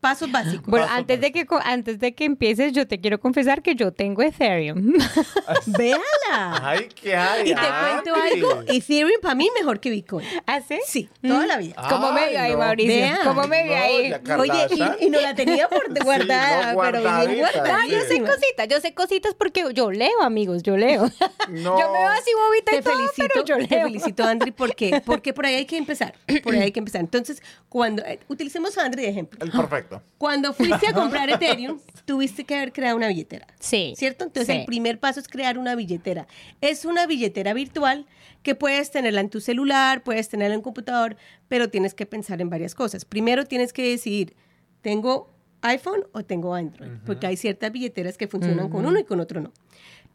[0.00, 0.66] pasos básicos.
[0.66, 3.74] Bueno, Paso, antes de, que, co- antes de que empieces, yo te quiero confesar que
[3.74, 4.92] yo tengo Ethereum.
[5.66, 6.60] Véala.
[6.62, 7.42] Ay, ¿qué hay?
[7.50, 10.26] Y te cuento algo, Ethereum para mí mejor que Bitcoin.
[10.46, 10.78] ¿Así?
[10.86, 11.74] Sí, toda la vida.
[11.88, 12.58] ¿Cómo me vio ahí, no.
[12.58, 12.94] Mauricio?
[12.94, 13.18] Vea.
[13.24, 14.12] ¿Cómo me vio No, ahí?
[14.50, 14.66] Oye,
[15.00, 17.78] y, y no la tenía por Sí, guardada, no, pero bien guardada.
[17.82, 18.20] Ah, yo sé Sí.
[18.20, 21.10] cositas, yo sé cositas porque yo leo, amigos, yo leo.
[21.48, 21.78] No.
[21.78, 23.86] Yo me veo así bobita Te y todo, felicito, pero yo te leo.
[23.86, 25.02] felicito, Andri, ¿por qué?
[25.04, 27.00] Porque por ahí hay que empezar, por ahí hay que empezar.
[27.00, 29.38] Entonces, cuando, eh, utilicemos a Andri de ejemplo.
[29.44, 29.87] El perfecto.
[30.18, 33.46] Cuando fuiste a comprar Ethereum, tuviste que haber creado una billetera.
[33.60, 33.94] Sí.
[33.96, 34.24] ¿Cierto?
[34.24, 34.60] Entonces Sí.
[34.60, 36.26] el primer paso es crear una billetera.
[36.60, 38.06] Es una billetera virtual
[38.42, 41.16] que puedes tenerla en tu celular, puedes tenerla en computador,
[41.48, 43.04] pero tienes que pensar en varias cosas.
[43.04, 44.34] Primero tienes que decidir,
[44.82, 46.90] ¿tengo iPhone o tengo Android?
[47.04, 49.52] Porque hay ciertas billeteras que funcionan con uno y con otro no.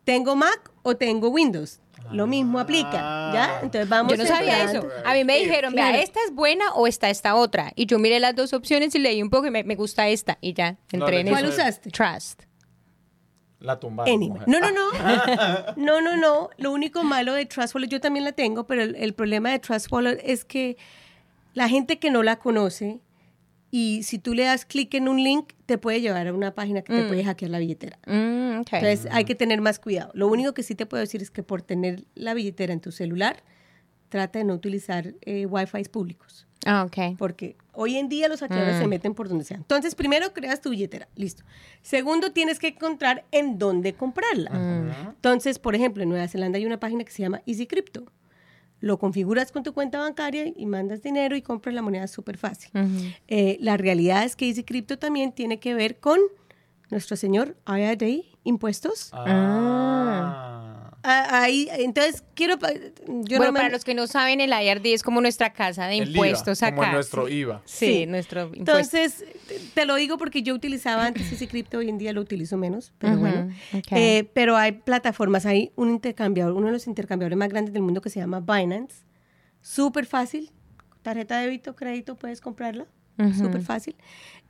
[0.03, 1.79] ¿Tengo Mac o tengo Windows?
[2.11, 3.59] Lo mismo aplica, ¿ya?
[3.63, 4.87] Entonces vamos Yo no sabía eso.
[5.05, 7.71] A mí me dijeron, vea, esta es buena o está esta otra.
[7.75, 10.37] Y yo miré las dos opciones y leí un poco y me, me gusta esta.
[10.41, 11.35] Y ya, No, entré en eso.
[11.35, 11.89] ¿Cuál usaste?
[11.89, 12.43] Trust.
[13.59, 14.03] La tumba.
[14.45, 14.91] No, no, no.
[15.77, 16.49] No, no, no.
[16.57, 19.59] Lo único malo de Trust Wallet, yo también la tengo, pero el, el problema de
[19.59, 20.77] Trust Wallet es que
[21.53, 22.99] la gente que no la conoce
[23.75, 26.83] y si tú le das clic en un link, te puede llevar a una página
[26.83, 27.97] que te puede hackear la billetera.
[28.05, 28.61] Mm.
[28.71, 30.11] Entonces hay que tener más cuidado.
[30.13, 32.91] Lo único que sí te puedo decir es que por tener la billetera en tu
[32.91, 33.41] celular,
[34.09, 36.45] trata de no utilizar eh, Wi-Fi públicos.
[36.67, 37.17] Ah, ok.
[37.17, 39.57] Porque hoy en día los hackeadores se meten por donde sea.
[39.57, 41.43] Entonces, primero creas tu billetera, listo.
[41.81, 44.51] Segundo, tienes que encontrar en dónde comprarla.
[45.15, 48.05] Entonces, por ejemplo, en Nueva Zelanda hay una página que se llama Easy Crypto.
[48.83, 52.69] Lo configuras con tu cuenta bancaria y mandas dinero y compras la moneda súper fácil.
[53.29, 56.19] Eh, la realidad es que Easy Crypto también tiene que ver con
[56.89, 59.09] nuestro señor IRA, impuestos.
[59.13, 60.52] Ah.
[61.03, 62.55] Ah, ahí, entonces, quiero...
[62.57, 65.87] Yo bueno, no me- para los que no saben, el IRD es como nuestra casa
[65.87, 66.75] de El impuestos IVA, acá.
[66.77, 67.27] como nuestro.
[67.27, 67.61] IVA.
[67.65, 68.05] Sí, Sí.
[68.05, 68.59] nuestro impuesto.
[68.71, 69.25] Entonces,
[69.73, 72.93] te- lo digo porque yo utilizaba antes ese cripto, hoy en día lo utilizo menos,
[72.99, 73.49] pero bueno.
[73.73, 73.87] ok.
[73.91, 77.99] Eh, pero hay plataformas, hay un intercambiador, uno de los intercambiadores más grandes del mundo
[77.99, 79.03] que se llama Binance.
[79.61, 80.51] Súper fácil.
[81.01, 82.85] Tarjeta de débito, crédito, puedes comprarla.
[83.37, 83.95] Súper fácil.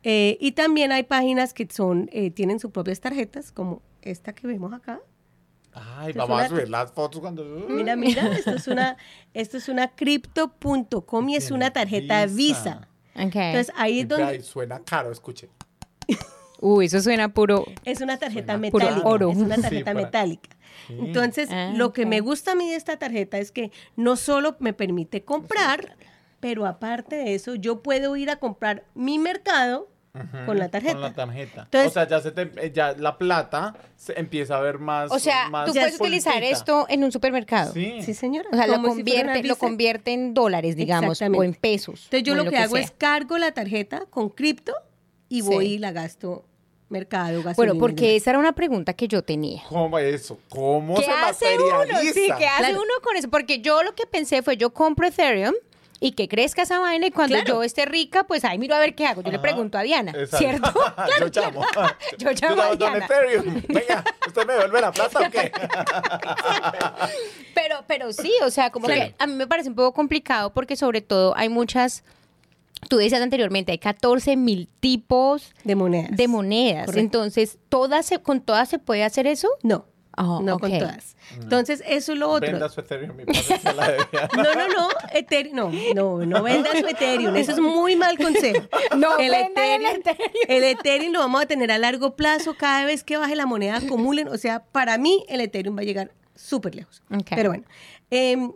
[0.03, 4.45] Eh, y también hay páginas que son, eh, tienen sus propias tarjetas, como esta que
[4.47, 4.99] vemos acá.
[5.75, 7.43] Ay, vamos una- a subir las fotos cuando.
[7.69, 8.97] Mira, mira, esto es una,
[9.33, 12.33] esto es una crypto.com y es una tarjeta Visa.
[12.35, 12.87] Visa.
[13.15, 14.25] Entonces ahí es donde...
[14.25, 15.49] Ay, suena caro, escuche.
[16.59, 17.65] Uy, eso suena puro.
[17.85, 19.07] Es una tarjeta Suena puro metálica.
[19.09, 19.31] oro.
[19.31, 20.49] Es una tarjeta metálica.
[20.87, 20.95] Sí.
[20.99, 24.55] Entonces, Ah, lo que me gusta a mí de esta tarjeta es que no solo
[24.59, 25.95] me permite comprar,
[26.39, 29.89] pero aparte de eso, yo puedo ir a comprar mi mercado
[30.45, 30.93] Con la tarjeta.
[30.93, 31.61] Con la tarjeta.
[31.63, 35.11] Entonces- o sea, ya, se te, eh, ya la plata se empieza a ver más.
[35.11, 37.73] O sea, más tú puedes utilizar esto en un supermercado.
[37.73, 37.99] Sí.
[38.03, 38.47] Sí, señora.
[38.51, 42.03] O sea, lo si convierte, una lo convierte en dólares, digamos, o en pesos.
[42.05, 42.85] Entonces, yo o en lo que, hago sea.
[42.85, 44.73] es cargo la tarjeta con cripto
[45.29, 45.47] y Sí.
[45.47, 46.45] voy y la gasto
[46.89, 47.55] mercado, gasolina.
[47.55, 49.63] Bueno, porque esa era una pregunta que yo tenía.
[49.67, 50.37] ¿Cómo eso?
[50.49, 51.69] ¿Cómo ¿Qué se hace uno?
[51.77, 52.13] materializa?
[52.13, 52.81] Sí, ¿qué hace Claro.
[52.83, 53.31] uno con eso?
[53.31, 55.55] Porque yo lo que pensé fue, yo compro Ethereum
[56.05, 57.47] y que crezca esa vaina y cuando Claro.
[57.53, 59.21] yo esté rica, pues ahí miro a ver qué hago.
[59.21, 60.37] Yo le pregunto a Diana, Exacto.
[60.37, 60.73] ¿cierto?
[61.33, 61.65] yo llamo.
[62.17, 63.05] Yo llamo a Diana.
[63.05, 63.61] Ethereum.
[63.69, 65.51] Venga, ¿usted me devuelve la plata o qué?
[67.55, 68.93] Pero, pero sí, o sea, como Sí.
[68.93, 72.03] que a mí me parece un poco complicado porque sobre todo hay muchas,
[72.89, 76.11] tú decías anteriormente, hay 14 mil tipos De monedas.
[76.11, 76.85] de monedas.
[76.87, 76.99] Correcto.
[76.99, 79.47] Entonces, ¿todas se, ¿con todas se puede hacer eso?
[79.61, 79.85] No.
[80.17, 81.15] Oh, no con todas.
[81.39, 82.51] Entonces, eso es lo otro.
[82.51, 84.29] Venda su Ethereum y pásese la de Diana.
[84.35, 88.61] No, no, no, Ethereum, no, no, no venda su Ethereum, eso es muy mal consejo.
[88.97, 90.31] No vendan el Ethereum.
[90.47, 93.77] el Ethereum lo vamos a tener a largo plazo, cada vez que baje la moneda
[93.77, 97.01] acumulen, o sea, para mí el Ethereum va a llegar súper lejos.
[97.29, 97.63] Pero bueno,
[98.11, 98.51] em,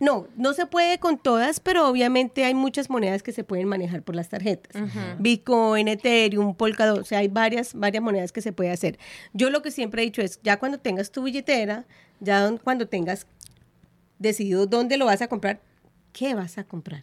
[0.00, 4.02] no, no se puede con todas, pero obviamente hay muchas monedas que se pueden manejar
[4.02, 4.80] por las tarjetas.
[5.18, 8.98] Bitcoin, Ethereum, Polkadot, o sea, hay varias, varias monedas que se puede hacer.
[9.32, 11.84] Yo lo que siempre he dicho es, ya cuando tengas tu billetera,
[12.20, 13.26] ya don- cuando tengas
[14.18, 15.60] decidido dónde lo vas a comprar,
[16.12, 17.02] ¿qué vas a comprar?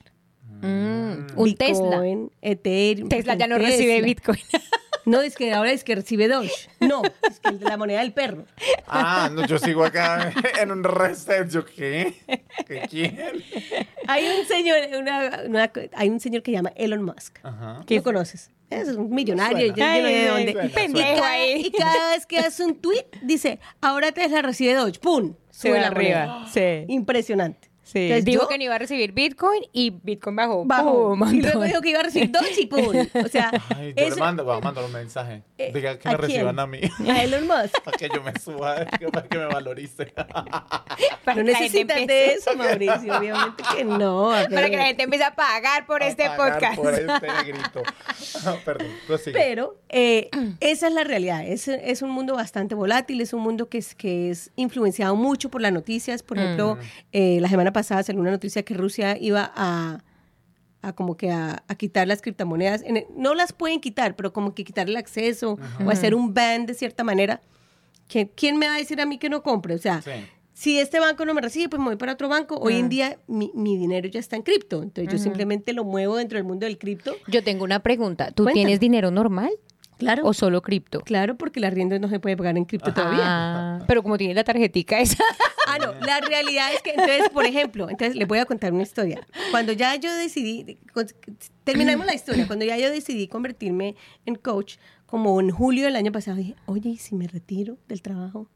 [0.62, 1.90] Mm, un Tesla.
[2.02, 3.10] Bitcoin, Ethereum.
[3.10, 3.70] Tesla ya no Tesla.
[3.70, 4.40] recibe Bitcoin.
[5.06, 6.52] No, es que ahora es que recibe Doge.
[6.80, 8.46] No, es que la moneda del perro.
[8.88, 11.48] Ah, no, yo sigo acá en un reset.
[11.50, 12.16] ¿Yo qué?
[12.68, 13.18] ¿Qué quién?
[14.08, 17.40] Hay un señor, una- una- hay un señor que se llama Elon Musk.
[17.44, 17.84] Ajá.
[17.88, 18.52] ¿Lo conoces?
[18.70, 19.98] Es un millonario, Suena.
[19.98, 20.52] yo, yo no sé de Ay, dónde.
[20.54, 21.62] suena, y, pendejo cada, ahí.
[21.68, 25.00] y cada vez que hace un tweet, dice, ahora Tesla recibe Doge.
[25.00, 25.36] ¡Pum!
[25.52, 26.26] Sube la arriba.
[26.26, 26.48] moneda.
[26.52, 26.86] Sí.
[26.92, 27.70] Impresionante.
[27.86, 28.00] Sí.
[28.00, 30.66] Entonces, Dijo yo- que no iba a recibir Bitcoin y Bitcoin bajó.
[30.66, 31.16] Bajo.
[31.16, 32.82] Pum, y luego dijo que iba a recibir Doge y ¡pum!
[33.26, 35.44] O sea, Ay, yo le mando, voy a mandar un mensaje.
[35.58, 36.80] Eh, Diga que ¿a me reciban a mí.
[37.08, 37.80] a Elon Musk.
[37.86, 40.06] Para que yo me suba, que- para que me valorice.
[41.26, 43.18] Para No necesitas de eso, Mauricio.
[43.18, 44.32] Obviamente que no.
[44.50, 46.76] Para que la gente empiece a pagar por A este pagar podcast.
[46.76, 47.84] Por este grito.
[48.66, 49.34] Perdón, prosigue.
[49.34, 51.46] Pero eh, esa es la realidad.
[51.46, 55.50] Es, es un mundo bastante volátil, es un mundo que es, que es influenciado mucho
[55.50, 56.24] por las noticias.
[56.24, 56.78] Por ejemplo,
[57.12, 60.00] eh, la semana pasada salió una noticia que Rusia iba a,
[60.82, 62.82] a como que a, a quitar las criptomonedas.
[62.84, 66.34] En el- no las pueden quitar, pero como que quitar el acceso o hacer un
[66.34, 67.42] ban de cierta manera.
[68.08, 69.74] Que, ¿Quién me va a decir a mí que no compre?
[69.76, 70.12] O sea, Sí.
[70.54, 72.58] si este banco no me recibe, pues me voy para otro banco.
[72.58, 72.90] Hoy en Ah.
[72.90, 76.46] día mi, mi dinero ya está en cripto, entonces yo simplemente lo muevo dentro del
[76.46, 77.14] mundo del cripto.
[77.28, 78.28] Yo tengo una pregunta.
[78.32, 78.54] ¿Tú Cuéntame.
[78.66, 79.52] tienes dinero normal
[79.98, 80.24] Claro.
[80.26, 81.00] o solo cripto?
[81.02, 83.22] Claro, porque la arriendo no se puede pagar en cripto todavía.
[83.24, 85.24] Ah, pero como tienes la tarjetica esa.
[85.76, 88.84] Ah, no, la realidad es que, entonces, por ejemplo, entonces les voy a contar una
[88.84, 89.26] historia.
[89.52, 90.78] Cuando ya yo decidí,
[91.64, 96.12] terminamos la historia, cuando ya yo decidí convertirme en coach, como en julio del año
[96.12, 98.50] pasado, dije, oye, ¿y si me retiro del trabajo?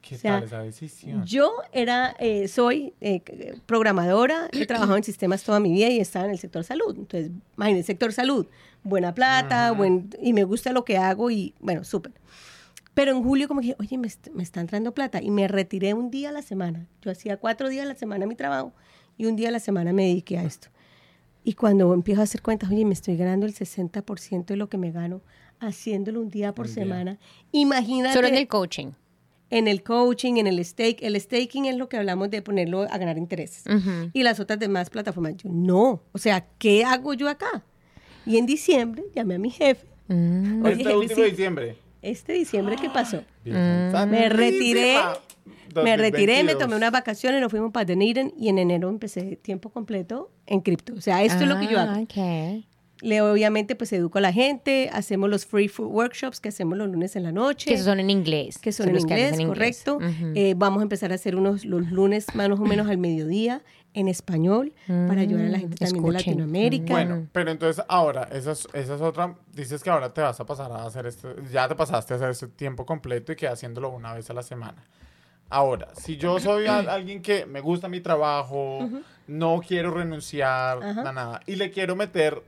[0.00, 1.26] ¿Qué O sea, tal esa decisión?
[1.26, 3.22] Yo era, eh, soy eh,
[3.66, 6.94] programadora, he trabajado en sistemas toda mi vida y estaba en el sector salud.
[6.96, 8.46] Entonces, imagínense, sector salud,
[8.82, 12.12] buena plata, buen, y me gusta lo que hago y bueno, súper.
[12.96, 15.92] Pero en julio como que, dije, oye, me, me está entrando plata y me retiré
[15.92, 16.86] un día a la semana.
[17.02, 18.72] Yo hacía cuatro días a la semana mi trabajo
[19.18, 20.68] y un día a la semana me dediqué a esto.
[21.44, 24.78] Y cuando empiezo a hacer cuentas, oye, me estoy ganando el 60% de lo que
[24.78, 25.20] me gano
[25.60, 26.84] haciéndolo un día por Un día.
[26.84, 27.18] semana.
[27.52, 28.92] Imagínate Solo en el coaching.
[29.50, 31.02] en el coaching, en el stake.
[31.02, 33.64] El staking es lo que hablamos de ponerlo a ganar intereses.
[34.14, 35.36] Y las otras demás plataformas.
[35.36, 36.00] Yo, no.
[36.12, 37.62] O sea, ¿qué hago yo acá?
[38.24, 39.86] Y en diciembre llamé a mi jefe.
[40.08, 40.64] Mm.
[40.64, 41.30] Oye, este jefe, último sí.
[41.30, 41.76] diciembre.
[42.06, 43.22] Este diciembre, ¿qué pasó?
[43.44, 44.96] Virgen Me retiré,
[45.74, 46.58] me retiré, me 2022.
[46.58, 50.94] tomé unas vacaciones, nos fuimos para Dunedin y en enero empecé tiempo completo en cripto.
[50.94, 52.06] O sea, esto es lo que yo Ah, hago.
[53.02, 56.88] Le, obviamente, pues educo a la gente, hacemos los free food workshops que hacemos los
[56.88, 57.66] lunes en la noche.
[57.68, 58.56] Que esos son en inglés.
[58.58, 59.98] que son en inglés, correcto.
[60.34, 64.08] Eh, vamos a empezar a hacer unos los lunes más o menos al mediodía en
[64.08, 64.72] español
[65.08, 66.12] para ayudar a la gente también de.
[66.30, 66.92] Latinoamérica.
[66.94, 70.46] Bueno, pero entonces ahora, esa es, esa es otra, dices que ahora te vas a
[70.46, 73.90] pasar a hacer esto, ya te pasaste a hacer este tiempo completo y que haciéndolo
[73.90, 74.84] una vez a la semana.
[75.48, 78.88] Ahora, si yo soy a- alguien que me gusta mi trabajo,
[79.26, 82.42] no quiero renunciar, nada, y le quiero meter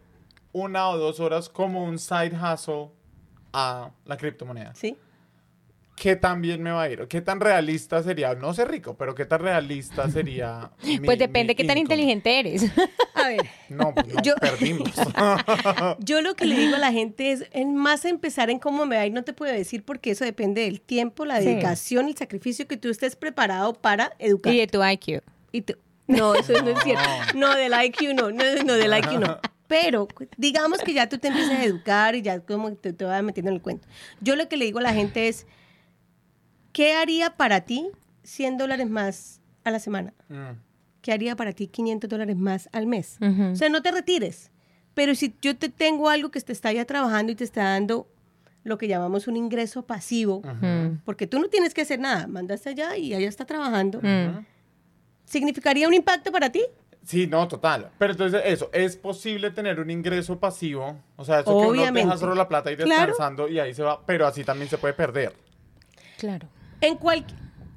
[0.52, 2.90] una o dos horas como un side hustle
[3.52, 4.96] a la criptomoneda, ¿Sí?
[5.96, 7.08] ¿qué tan bien me va a ir?
[7.08, 8.34] ¿Qué tan realista sería?
[8.34, 10.70] No sé rico, pero ¿qué tan realista sería?
[10.84, 12.62] mi- Pues depende mi qué tan inteligente eres.
[13.14, 14.90] A ver, No, pues no, Yo- perdimos.
[15.98, 18.94] yo lo que le digo a la gente es, en más empezar en cómo me
[18.96, 21.46] va a ir, no te puedo decir porque eso depende del tiempo, la Sí.
[21.46, 24.54] dedicación, el sacrificio que tú estés preparado para educar.
[24.54, 25.22] y de tu IQ.
[25.50, 25.74] Y tú-
[26.06, 27.02] no, eso no es cierto.
[27.34, 29.38] No, del IQ no, no, no, del IQ no.
[29.68, 33.22] Pero digamos que ya tú te empiezas a educar y ya como te, te vas
[33.22, 33.86] metiendo en el cuento.
[34.20, 35.46] Yo lo que le digo a la gente es,
[36.72, 37.88] ¿qué haría para ti
[38.24, 40.14] 100 dólares más a la semana?
[40.28, 40.58] Mm.
[41.02, 43.18] ¿Qué haría para ti 500 dólares más al mes?
[43.52, 44.50] O sea, no te retires.
[44.94, 48.08] Pero si yo te tengo algo que te está ya trabajando y te está dando
[48.64, 50.42] lo que llamamos un ingreso pasivo,
[51.04, 54.00] porque tú no tienes que hacer nada, mandaste allá y allá está trabajando.
[55.28, 56.62] ¿significaría un impacto para ti?
[57.08, 57.88] Sí, no, total.
[57.96, 60.94] Pero entonces eso, ¿es posible tener un ingreso pasivo?
[61.16, 62.90] O sea, eso que uno deja solo la plata y Claro.
[62.90, 65.32] descansando y ahí se va, pero así también se puede perder.
[66.18, 66.48] Claro.
[66.82, 67.24] En cual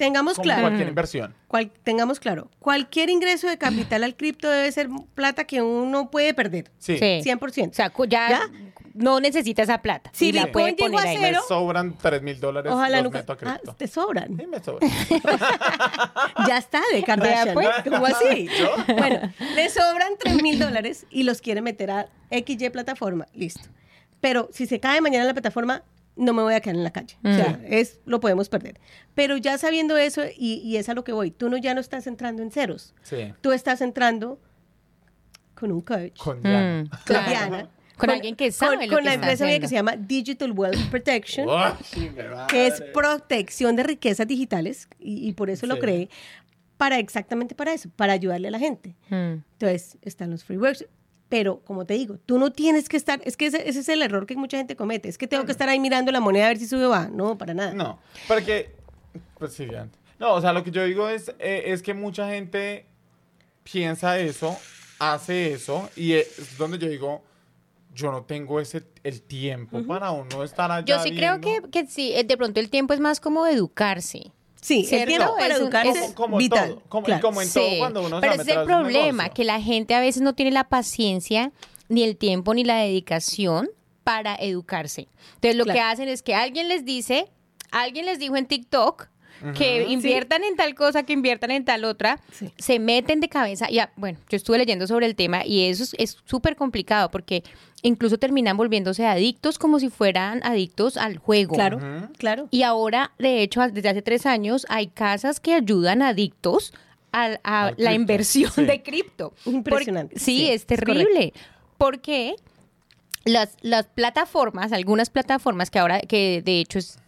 [0.01, 1.35] tengamos Como claro, cualquier inversión.
[1.47, 6.33] cual- tengamos claro, cualquier ingreso de capital al cripto debe ser plata que uno puede
[6.33, 6.97] perder, Sí.
[6.97, 7.21] Sí.
[7.23, 7.69] 100%.
[7.69, 8.41] O sea, ya, ¿Ya?
[8.95, 10.09] no necesita esa plata.
[10.13, 11.17] Si y la Bitcoin puede llegó poner a ahí.
[11.21, 13.19] cero, Me sobran 3 mil dólares, Ojalá los nunca...
[13.19, 13.75] meto a Ah, cripto.
[13.75, 14.35] te sobran.
[14.37, 14.89] Sí, me sobran.
[16.47, 17.53] Ya está, de Kardashian.
[17.53, 17.67] pues.
[17.87, 18.49] ¿Cómo así?
[18.97, 19.19] Bueno,
[19.55, 23.27] le sobran 3 mil dólares y los quiere meter a XY plataforma.
[23.35, 23.69] Listo.
[24.19, 25.83] Pero si se cae mañana la plataforma,
[26.15, 27.17] no me voy a quedar en la calle.
[27.23, 28.79] O sea, es, lo podemos perder.
[29.15, 31.81] Pero ya sabiendo eso, y, y es a lo que voy, tú no, ya no
[31.81, 32.93] estás entrando en ceros.
[33.01, 33.33] Sí.
[33.41, 34.39] Tú estás entrando
[35.55, 36.83] con un coach, con, Con Diana.
[36.83, 37.29] Mm, claro.
[37.29, 39.95] Diana, Con alguien que sabe con, lo con que la empresa mía que se llama
[39.95, 41.47] Digital Wealth Protection.
[42.49, 45.81] Que es protección de riquezas digitales, y, y por eso lo Sí.
[45.81, 46.09] creé,
[46.77, 48.95] para exactamente para eso, para ayudarle a la gente.
[49.09, 49.43] Mm.
[49.53, 50.85] Entonces, están los free works.
[51.31, 54.01] Pero, como te digo, tú no tienes que estar, es que ese, ese es el
[54.01, 56.49] error que mucha gente comete, es que tengo que estar ahí mirando la moneda a
[56.49, 57.07] ver si sube o va.
[57.07, 57.73] No, para nada.
[57.73, 58.75] No, porque...
[59.39, 59.65] Pues sí.
[60.19, 62.85] No, o sea, lo que yo digo es, eh, es que mucha gente
[63.63, 64.57] piensa eso,
[64.99, 67.23] hace eso, y es donde yo digo,
[67.95, 71.87] yo no tengo ese el tiempo para uno estar allá Yo sí creo que, que
[71.87, 74.33] sí, eh, de pronto el tiempo es más como educarse.
[74.61, 75.07] Sí, el ¿Cierto?
[75.07, 76.69] tiempo para Es educarse es es como vital.
[76.69, 77.21] todo, como, claro.
[77.21, 79.33] como en todo cuando uno se pero va a ese es el problema, negocio.
[79.33, 81.51] que la gente a veces no tiene la paciencia,
[81.89, 83.69] ni el tiempo, ni la dedicación
[84.03, 85.07] para educarse.
[85.35, 85.77] Entonces lo Claro.
[85.77, 87.27] que hacen es que alguien les dice,
[87.71, 89.07] alguien les dijo en TikTok
[89.57, 92.51] que inviertan en tal cosa, que inviertan en tal otra, Sí.
[92.57, 93.69] se meten de cabeza.
[93.69, 97.43] Ya, bueno, yo estuve leyendo sobre el tema y eso es- es súper complicado porque
[97.83, 101.55] incluso terminan volviéndose adictos como si fueran adictos al juego.
[101.55, 101.79] Claro,
[102.17, 102.47] claro.
[102.51, 106.73] Y ahora, de hecho, desde hace tres años hay casas que ayudan a adictos
[107.13, 108.63] a, la cripto, inversión sí.
[108.65, 109.33] de cripto.
[109.45, 111.33] Impresionante, sí, es terrible.
[111.77, 112.35] porque
[113.25, 116.99] las, las plataformas, algunas plataformas que ahora, que de hecho es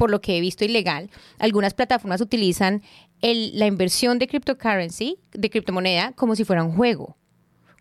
[0.00, 2.82] por lo que he visto ilegal, algunas plataformas utilizan
[3.20, 7.18] el- la inversión de cryptocurrency, de criptomoneda, como si fuera un juego.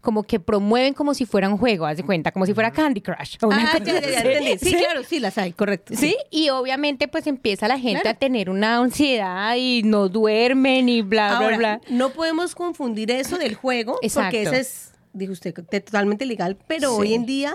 [0.02, 3.00] Como que promueven como si fuera un juego, haz de cuenta, como si fuera Candy
[3.00, 3.38] Crush.
[3.42, 4.28] o una Ah, cosa ya, ya, ya así.
[4.28, 4.58] entendí.
[4.70, 5.94] Sí, claro, sí las hay, correcto.
[5.96, 8.16] Sí, y obviamente pues empieza la gente Claro.
[8.18, 11.82] a tener una ansiedad y no duermen y bla, bla, Ahora, bla.
[11.90, 14.38] no podemos confundir eso del juego, porque Exacto.
[14.38, 16.96] ese es, dijo usted, te- totalmente legal, pero Sí.
[17.00, 17.54] hoy en día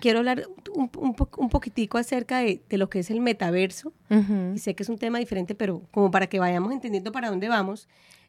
[0.00, 4.52] quiero hablar un, un un poquitico acerca de, de lo que es el metaverso, Ujú.
[4.54, 7.48] y sé que es un tema diferente, pero como para que vayamos entendiendo para dónde
[7.48, 7.88] vamos,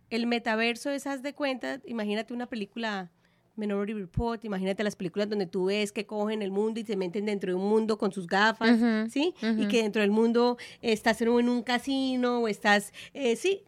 [0.09, 3.11] el metaverso es, haz de cuenta, imagínate una película...
[3.57, 7.25] Minority Report, imagínate las películas donde tú ves que cogen el mundo y se meten
[7.25, 9.35] dentro de un mundo con sus gafas, Ujú, ¿sí?
[9.41, 9.67] Y ujú.
[9.67, 13.65] que dentro del mundo estás en un, en un casino o estás, eh, sí,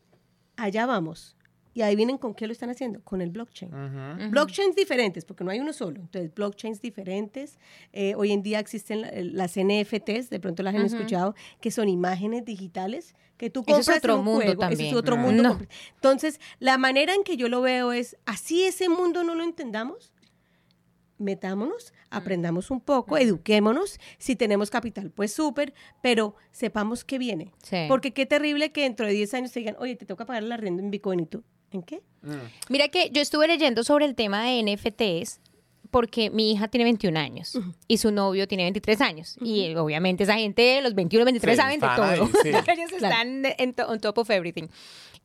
[0.56, 1.36] allá vamos.
[1.74, 3.74] Y ahí vienen con qué lo están haciendo, con el blockchain.
[3.74, 4.30] Ujú.
[4.30, 6.02] Blockchains diferentes, porque no hay uno solo.
[6.02, 7.58] Entonces, blockchains diferentes.
[7.92, 11.90] Eh, hoy en día existen la- las NFTs, de pronto las han escuchado, que son
[11.90, 14.60] imágenes digitales que tú Eso es compras otro en un mundo juego.
[14.60, 14.90] También.
[14.90, 15.44] es otro mundo.
[15.44, 15.60] No.
[15.96, 20.14] Entonces, la manera en que yo lo veo es, así ese mundo no lo entendamos,
[21.18, 24.00] metámonos, aprendamos un poco, eduquémonos.
[24.18, 27.52] Si tenemos capital, pues súper, pero sepamos qué viene.
[27.64, 27.86] Sí.
[27.88, 30.58] Porque qué terrible que dentro de 10 años te digan, oye, te toca pagar la
[30.58, 32.02] renta en Bitcoin y tú, ¿en qué?
[32.22, 32.34] Mm.
[32.70, 35.40] Mira que yo estuve leyendo sobre el tema de NFTs
[35.94, 39.38] porque mi hija tiene 21 años y su novio tiene 23 años.
[39.40, 42.04] Y eh, obviamente esa gente de los 21, 23 Sí, saben de todo.
[42.04, 42.50] ahí, sí.
[42.72, 43.16] Ellos Claro.
[43.16, 44.68] están en to- on top of everything.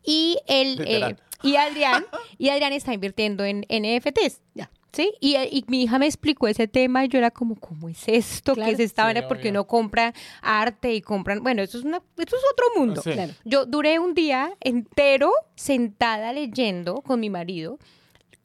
[0.05, 2.05] Y, el, eh, y, Adrián,
[2.39, 4.41] y Adrián está invirtiendo en NFTs.
[4.55, 4.71] Ya.
[4.93, 5.13] ¿Sí?
[5.21, 8.05] Y, eh, y mi hija me explicó ese tema y yo era como, ¿cómo es
[8.07, 8.55] esto?
[8.55, 8.69] Claro.
[8.69, 9.29] ¿Qué es esta Sí, vaina?
[9.29, 9.51] Porque obvio.
[9.61, 11.43] uno compra arte y compran...
[11.43, 13.03] Bueno, eso es, una, eso es otro mundo.
[13.03, 13.13] Sí.
[13.13, 13.33] Claro.
[13.45, 17.79] Yo duré un día entero sentada leyendo con mi marido,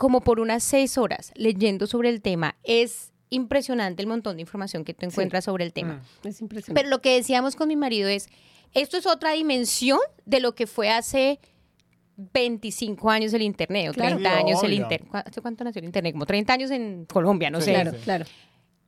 [0.03, 2.57] como por unas seis horas, leyendo sobre el tema.
[2.65, 6.01] Es impresionante el montón de información que tú encuentras sobre el tema.
[6.23, 6.27] Mm.
[6.27, 6.73] Es impresionante.
[6.77, 8.27] Pero lo que decíamos con mi marido es,
[8.73, 11.39] esto es otra dimensión de lo que fue hace
[12.17, 14.17] 25 años el Internet, o Claro.
[14.17, 14.73] 30 Sí, años el.
[14.73, 15.09] Internet.
[15.13, 16.11] ¿Hace cuánto nació el Internet?
[16.13, 17.71] Como 30 años en Colombia, no Sí, sé.
[17.73, 17.97] claro, sí.
[18.03, 18.25] claro.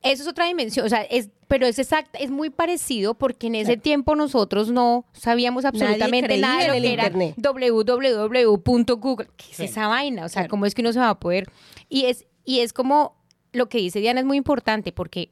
[0.06, 3.56] Eso es otra dimensión, o sea, es, pero es exacta, es muy parecido porque en
[3.56, 3.82] ese Claro.
[3.82, 7.36] tiempo nosotros no sabíamos absolutamente nada de lo que era internet.
[7.38, 9.28] www.google.
[9.38, 9.64] ¿Qué es Sí.
[9.66, 10.26] esa vaina?
[10.26, 10.50] O sea, Claro.
[10.52, 11.50] ¿cómo es que uno se va a poder?
[11.90, 13.16] Y es, y es como
[13.52, 15.30] lo que dice Diana es muy importante porque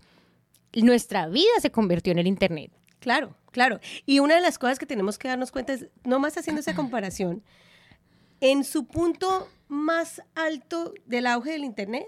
[0.76, 2.72] nuestra vida se convirtió en el internet.
[3.00, 3.80] Claro, claro.
[4.06, 7.44] Y una de las cosas que tenemos que darnos cuenta es, nomás haciendo esa comparación,
[8.40, 12.06] en su punto más alto del auge del Internet,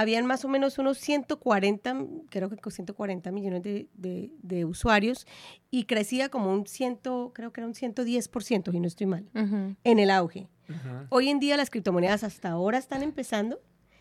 [0.00, 1.96] habían más o menos unos 140,
[2.30, 5.26] creo que con 140 millones de, de- de usuarios
[5.70, 6.96] y crecía como un 100,
[7.32, 9.74] creo que era un 110%, y no estoy mal, Ujú.
[9.84, 10.48] en el auge.
[10.68, 11.06] Ujú.
[11.10, 13.60] Hoy en día las criptomonedas hasta ahora están empezando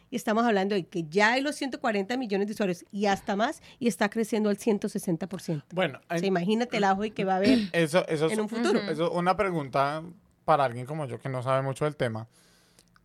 [0.09, 3.61] y estamos hablando de que ya hay los 140 millones de usuarios y hasta más
[3.79, 5.63] y está creciendo al 160%.
[5.73, 7.59] Bueno, O sea, en- imagínate el auge que va a haber.
[7.73, 8.79] eso, eso es en un futuro.
[8.81, 10.03] Eso es una pregunta
[10.45, 12.27] para alguien como yo que no sabe mucho del tema.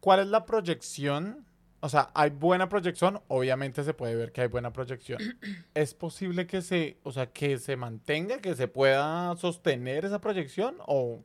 [0.01, 1.45] ¿Cuál es la proyección?
[1.85, 3.21] O sea, ¿hay buena proyección?
[3.27, 5.19] Obviamente se puede ver que hay buena proyección.
[5.75, 10.77] ¿Es posible que se, o sea, que se mantenga, que se pueda sostener esa proyección?
[10.87, 11.25] O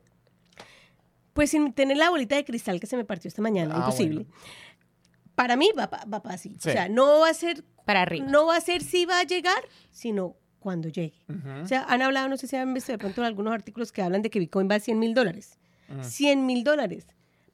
[1.32, 4.24] Pues sin tener la bolita de cristal que se me partió esta mañana, Ah, imposible.
[4.24, 4.30] bueno.
[5.36, 6.56] Para mí va, va pa' así.
[6.58, 6.70] Sí.
[6.70, 8.26] O sea, no va a ser, Para arriba.
[8.28, 11.14] no va a ser si va a llegar, sino cuando llegue.
[11.62, 14.22] O sea, han hablado, no sé si han visto de pronto algunos artículos que hablan
[14.22, 15.56] de que Bitcoin va a 100 mil dólares.
[15.88, 16.02] ujú.
[16.02, 17.06] 100 mil dólares.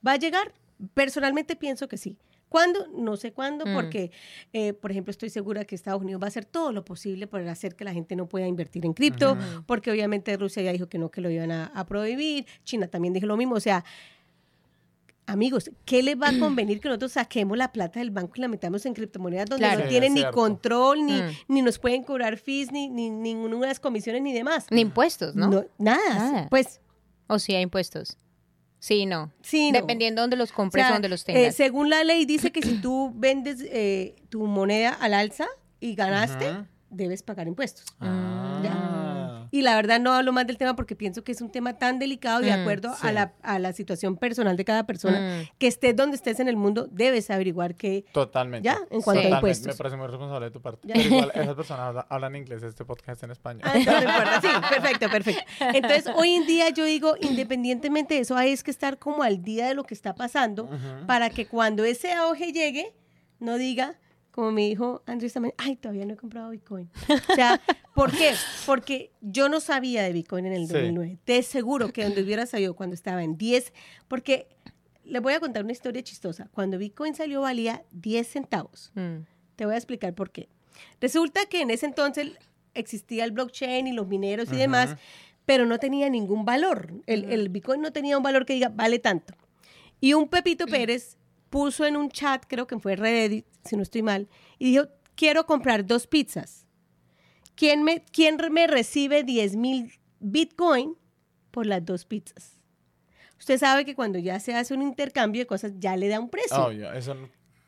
[0.07, 0.55] ¿Va a llegar?
[0.95, 2.17] Personalmente pienso que sí.
[2.55, 2.87] ¿Cuándo?
[2.97, 3.75] No sé cuándo, Mm.
[3.75, 4.13] porque,
[4.53, 7.51] eh, por ejemplo, estoy segura que Estados Unidos va a hacer todo lo posible para
[7.51, 9.37] hacer que la gente no pueda invertir en cripto,
[9.67, 13.13] porque obviamente Rusia ya dijo que no, que lo iban a, a prohibir, China también
[13.13, 13.85] dijo lo mismo, o sea,
[15.27, 18.47] amigos, ¿qué les va a convenir que nosotros saquemos la plata del banco y la
[18.47, 19.83] metamos en criptomonedas donde Claro.
[19.83, 21.31] no tienen ni control, ni, Mm.
[21.49, 24.67] ni nos pueden cobrar fees, ni, ni ninguna de las comisiones, ni demás?
[24.71, 25.49] Ni impuestos, ¿no?
[25.51, 25.67] nada.
[25.79, 26.47] Nada.
[26.51, 26.81] Pues
[27.27, 28.17] O sí hay impuestos.
[28.85, 29.33] Sí, no.
[29.41, 29.81] sí, no.
[29.81, 31.55] Dependiendo de dónde los compres o sea, donde los eh, tengas.
[31.55, 35.47] según la ley dice que si tú vendes eh, tu moneda al alza
[35.81, 37.87] y ganaste, debes pagar impuestos.
[37.99, 39.04] Ah.
[39.55, 42.01] Y la verdad no hablo más del tema porque pienso que es un tema tan
[42.01, 43.07] delicado y de Mm, acuerdo sí.
[43.07, 45.59] a, la, a la situación personal de cada persona, Mm.
[45.59, 48.05] que estés donde estés en el mundo, debes averiguar que...
[48.13, 48.67] Totalmente.
[48.67, 49.37] Ya, en cuanto a Totalmente.
[49.37, 49.67] impuestos.
[49.69, 50.89] Me parece muy responsable de tu parte.
[50.89, 53.63] Pero igual, esas personas habla- hablan inglés, este podcast en español.
[53.65, 54.41] Ah, no, no importa.
[54.41, 55.43] Sí, perfecto, perfecto.
[55.73, 59.43] Entonces, hoy en día yo digo, independientemente de eso, hay es que estar como al
[59.43, 60.69] día de lo que está pasando
[61.07, 62.93] para que cuando ese auge llegue,
[63.39, 63.95] no diga,
[64.35, 66.91] como me dijo Andrés también, ay, todavía no he comprado Bitcoin.
[67.31, 67.61] O sea,
[67.95, 68.33] ¿por qué?
[68.67, 70.73] Porque yo no sabía de Bitcoin en el Sí.
[70.73, 71.19] 2009.
[71.25, 73.73] Te seguro que donde hubiera salido cuando estaba en 10,
[74.09, 74.49] porque
[75.05, 76.49] les voy a contar una historia chistosa.
[76.53, 78.91] Cuando Bitcoin salió valía 10 centavos.
[78.97, 79.19] Mm.
[79.55, 80.49] Te voy a explicar por qué.
[81.01, 82.33] Resulta que en ese entonces
[82.75, 84.97] existía el blockchain y los mineros y demás,
[85.47, 86.93] pero no tenía ningún valor.
[87.07, 89.35] El, el Bitcoin no tenía un valor que diga, vale tanto.
[90.01, 91.19] Y un Pepito Pérez
[91.51, 95.47] puso en un chat, creo que fue Reddit, si no estoy mal, y dijo, quiero
[95.47, 96.67] comprar dos pizzas.
[97.55, 100.97] ¿Quién me, quién me recibe 10 mil Bitcoin
[101.51, 102.59] por las dos pizzas?
[103.39, 106.31] Usted sabe que cuando ya se hace un intercambio de cosas, ya le da un
[106.31, 106.65] precio.
[106.65, 107.17] Obvio, eso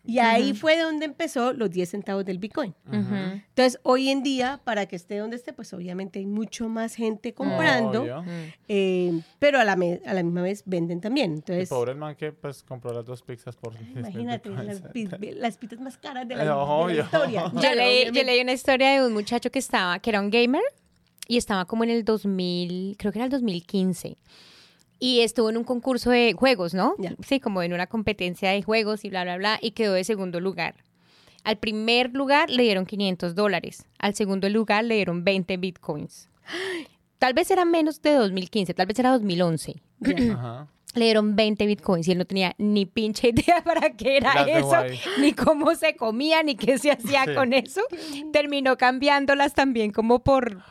[0.06, 2.74] Y ahí fue donde empezó los 10 centavos del Bitcoin.
[2.92, 7.34] Entonces, hoy en día, para que esté donde esté, pues obviamente hay mucho más gente
[7.34, 8.24] comprando, Obvio.
[8.68, 11.32] eh, pero a la, me- a la misma vez venden también.
[11.32, 14.48] El Entonces, pobre el man que pues compró las dos pizzas por 10 mil imagínate,
[14.50, 17.50] las, pi- las pitas más caras de la, Eh, de la historia.
[17.52, 20.30] Yo Claro, leí, yo leí una historia de un muchacho que estaba, que era un
[20.30, 20.62] gamer,
[21.28, 24.16] y estaba como en el 2000, creo que era el 2015.
[24.98, 26.94] Y estuvo en un concurso de juegos, ¿no?
[26.98, 27.14] Ya.
[27.26, 30.40] Sí, como en una competencia de juegos y bla, bla, bla, y quedó de segundo
[30.40, 30.74] lugar.
[31.44, 36.28] Al primer lugar le dieron 500 dólares, al segundo lugar le dieron 20 bitcoins.
[37.18, 39.74] Tal vez era menos de 2015, tal vez era 2011.
[40.32, 40.66] Ajá.
[40.94, 44.76] Le dieron 20 bitcoins y él no tenía ni pinche idea para qué era eso,
[45.20, 47.34] ni cómo se comía, ni qué se hacía Sí.
[47.34, 47.82] con eso.
[48.32, 50.62] Terminó cambiándolas también como por,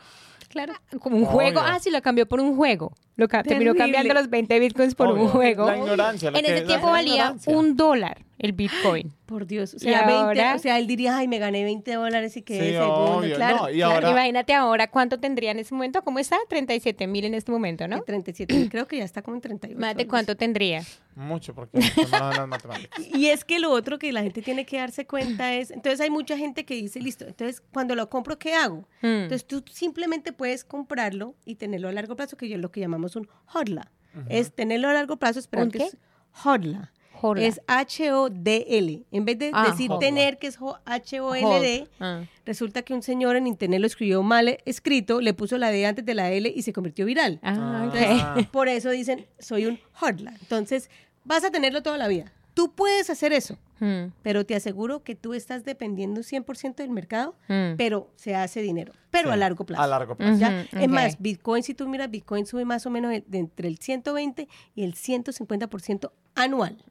[0.48, 0.72] Claro.
[1.00, 1.60] como un juego.
[1.60, 2.92] Ah, sí, lo cambió por un juego.
[3.16, 5.66] Lo ca- terminó cambiando los 20 bitcoins por un juego.
[5.66, 6.28] La ignorancia.
[6.28, 7.56] En que ese es tiempo valía ignorancia.
[7.56, 9.12] un dólar el bitcoin.
[9.26, 9.74] Por Dios.
[9.74, 12.42] O Y sea, 20, ahora- o sea, él diría, ay, me gané 20 dólares y
[12.42, 13.16] que Sí, segundo.
[13.16, 13.34] obvio.
[13.34, 13.94] Claro, No, y claro.
[13.94, 16.02] ahora- Imagínate ahora cuánto tendría en ese momento.
[16.02, 16.36] ¿Cómo está?
[16.48, 17.96] 37 mil en este momento, ¿no?
[17.96, 19.80] Que 37 mil, creo que ya está como en 38.
[19.80, 20.84] Más de algo cuánto tendría.
[21.16, 21.80] Mucho, porque
[22.12, 23.00] las matemáticas.
[23.16, 26.10] Y es que lo otro que la gente tiene que darse cuenta es, entonces hay
[26.10, 28.86] mucha gente que dice, listo, entonces cuando lo compro, ¿qué hago?
[29.02, 29.06] Mm.
[29.24, 33.05] Entonces tú simplemente puedes comprarlo y tenerlo a largo plazo, que es lo que llamamos
[33.14, 33.92] un hodla.
[34.30, 35.96] Es tenerlo a largo plazo, esperar ¿Un que es
[36.44, 36.90] hodla.
[37.20, 37.44] Hodla.
[37.46, 39.04] Es H-O-D-L.
[39.10, 40.00] En vez de Ah, decir hodla.
[40.00, 41.88] tener, que es H-O-L-D.
[42.00, 42.24] Ah.
[42.44, 46.04] resulta que un señor en internet lo escribió mal escrito, le puso la D antes
[46.04, 47.38] de la L y se convirtió viral.
[47.42, 47.82] Ah.
[47.84, 48.36] Entonces, Ah.
[48.52, 50.32] por eso dicen, soy un hodla.
[50.40, 50.90] Entonces,
[51.24, 52.32] vas a tenerlo toda la vida.
[52.56, 57.36] Tú puedes hacer eso, Mm, pero te aseguro que tú estás dependiendo 100% del mercado,
[57.48, 57.76] mm.
[57.76, 59.82] pero se hace dinero, pero Sí, a largo plazo.
[59.82, 60.46] A largo plazo.
[60.72, 63.78] Es más, Bitcoin, si tú miras, Bitcoin sube más o menos de, de entre el
[63.78, 66.82] 120 y el 150% anual,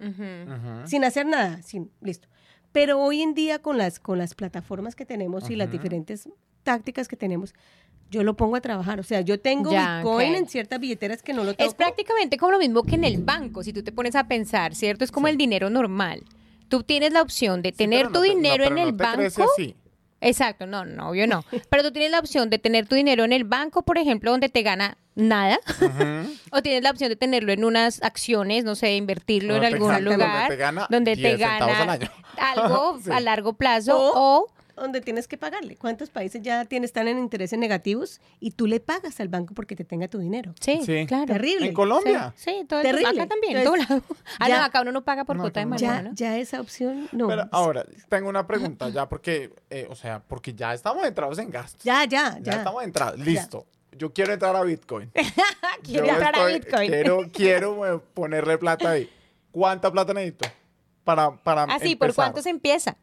[0.86, 2.28] sin hacer nada, sin, listo.
[2.72, 6.30] Pero hoy en día con las, con las plataformas que tenemos y las diferentes
[6.64, 7.54] tácticas que tenemos,
[8.16, 9.00] yo lo pongo a trabajar.
[9.00, 11.64] O sea, yo tengo Ya, Bitcoin en ciertas billeteras que no lo toco.
[11.68, 14.74] Es prácticamente como lo mismo que en el banco, si tú te pones a pensar,
[14.76, 15.04] ¿cierto?
[15.04, 16.24] Es como el dinero normal.
[16.70, 19.44] Tú tienes la opción de Sí, tener tu no, dinero en no el banco.
[19.54, 19.76] así.
[20.22, 21.44] Exacto, no, no, obvio no.
[21.70, 24.50] Pero tú tienes la opción de tener tu dinero en el banco, por ejemplo, donde
[24.50, 25.60] te gana nada.
[26.52, 29.90] O tienes la opción de tenerlo en unas acciones, no sé, invertirlo en Donde algún
[29.90, 30.48] gana- donde lugar.
[30.50, 32.12] te gana donde te 10 centavos gana al año.
[32.38, 33.12] algo Sí.
[33.12, 33.98] a largo plazo.
[33.98, 35.76] O- O, donde tienes que pagarle.
[35.78, 39.76] ¿Cuántos países ya tienen, están en intereses negativos y tú le pagas al banco porque
[39.76, 40.54] te tenga tu dinero?
[40.60, 41.06] sí, Sí.
[41.08, 41.26] claro.
[41.28, 41.68] Terrible.
[41.68, 42.34] En Colombia.
[42.36, 43.22] Sí, todo el- Terrible.
[43.22, 44.04] acá también, todo Entonces, lado.
[44.40, 46.16] Ah, ya- no, acá uno no paga por No, cuota de marihuana, Ya, ¿no?
[46.16, 47.28] ya esa opción no.
[47.28, 51.50] Pero ahora, tengo una pregunta ya, porque, eh, o sea, porque ya estamos entrados en
[51.50, 51.84] gastos.
[51.84, 52.52] Ya, ya, Ya ya.
[52.58, 53.20] estamos entrados.
[53.20, 53.66] Listo.
[53.98, 55.10] Yo quiero entrar a Bitcoin.
[55.84, 56.90] Quiero entrar a Bitcoin.
[56.90, 59.10] Quiero, quiero eh, ponerle plata ahí.
[59.52, 60.50] ¿Cuánta plata necesito?
[61.06, 62.98] Para, para Ah, sí, ¿por cuánto se empieza?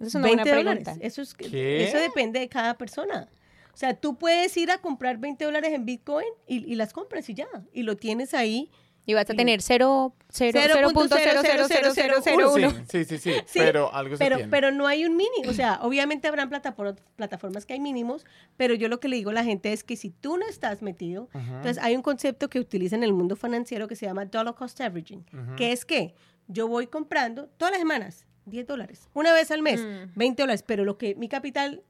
[0.00, 0.88] Es una 20 buena dólares.
[1.00, 1.84] Eso, es, ¿Qué?
[1.84, 3.28] eso depende de cada persona.
[3.72, 7.28] O sea, tú puedes ir a comprar 20 dólares en Bitcoin y, y las compras
[7.28, 7.46] y ya.
[7.72, 8.70] Y lo tienes ahí.
[9.06, 12.84] Y vas a tener 0, 0, Cero punto 0.0000001.
[12.90, 14.50] Sí, sí, sí, sí, Sí, pero algo se pero, tiene.
[14.50, 15.48] pero no hay un mínimo.
[15.50, 18.24] O sea, obviamente habrán plataformas, que hay mínimos,
[18.56, 20.82] pero yo lo que le digo a la gente es que si tú no estás
[20.82, 21.38] metido, Ujú.
[21.38, 24.80] entonces hay un concepto que utiliza en el mundo financiero que se llama dollar cost
[24.80, 25.56] averaging, Ujú.
[25.56, 26.14] que es que
[26.48, 30.12] yo voy comprando todas las semanas 10 dólares, una vez al mes, Mm.
[30.16, 31.82] 20 dólares, pero lo que mi capital,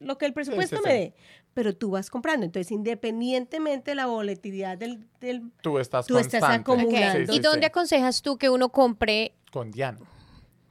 [0.00, 0.96] lo que el presupuesto sí, me sí.
[0.96, 1.14] dé,
[1.54, 2.44] pero tú vas comprando.
[2.44, 5.06] Entonces, independientemente de la volatilidad del...
[5.20, 7.32] del Tú estás tú estás Acumulando.
[7.32, 9.34] ¿Y dónde aconsejas tú que uno compre?
[9.50, 9.98] Con Diana.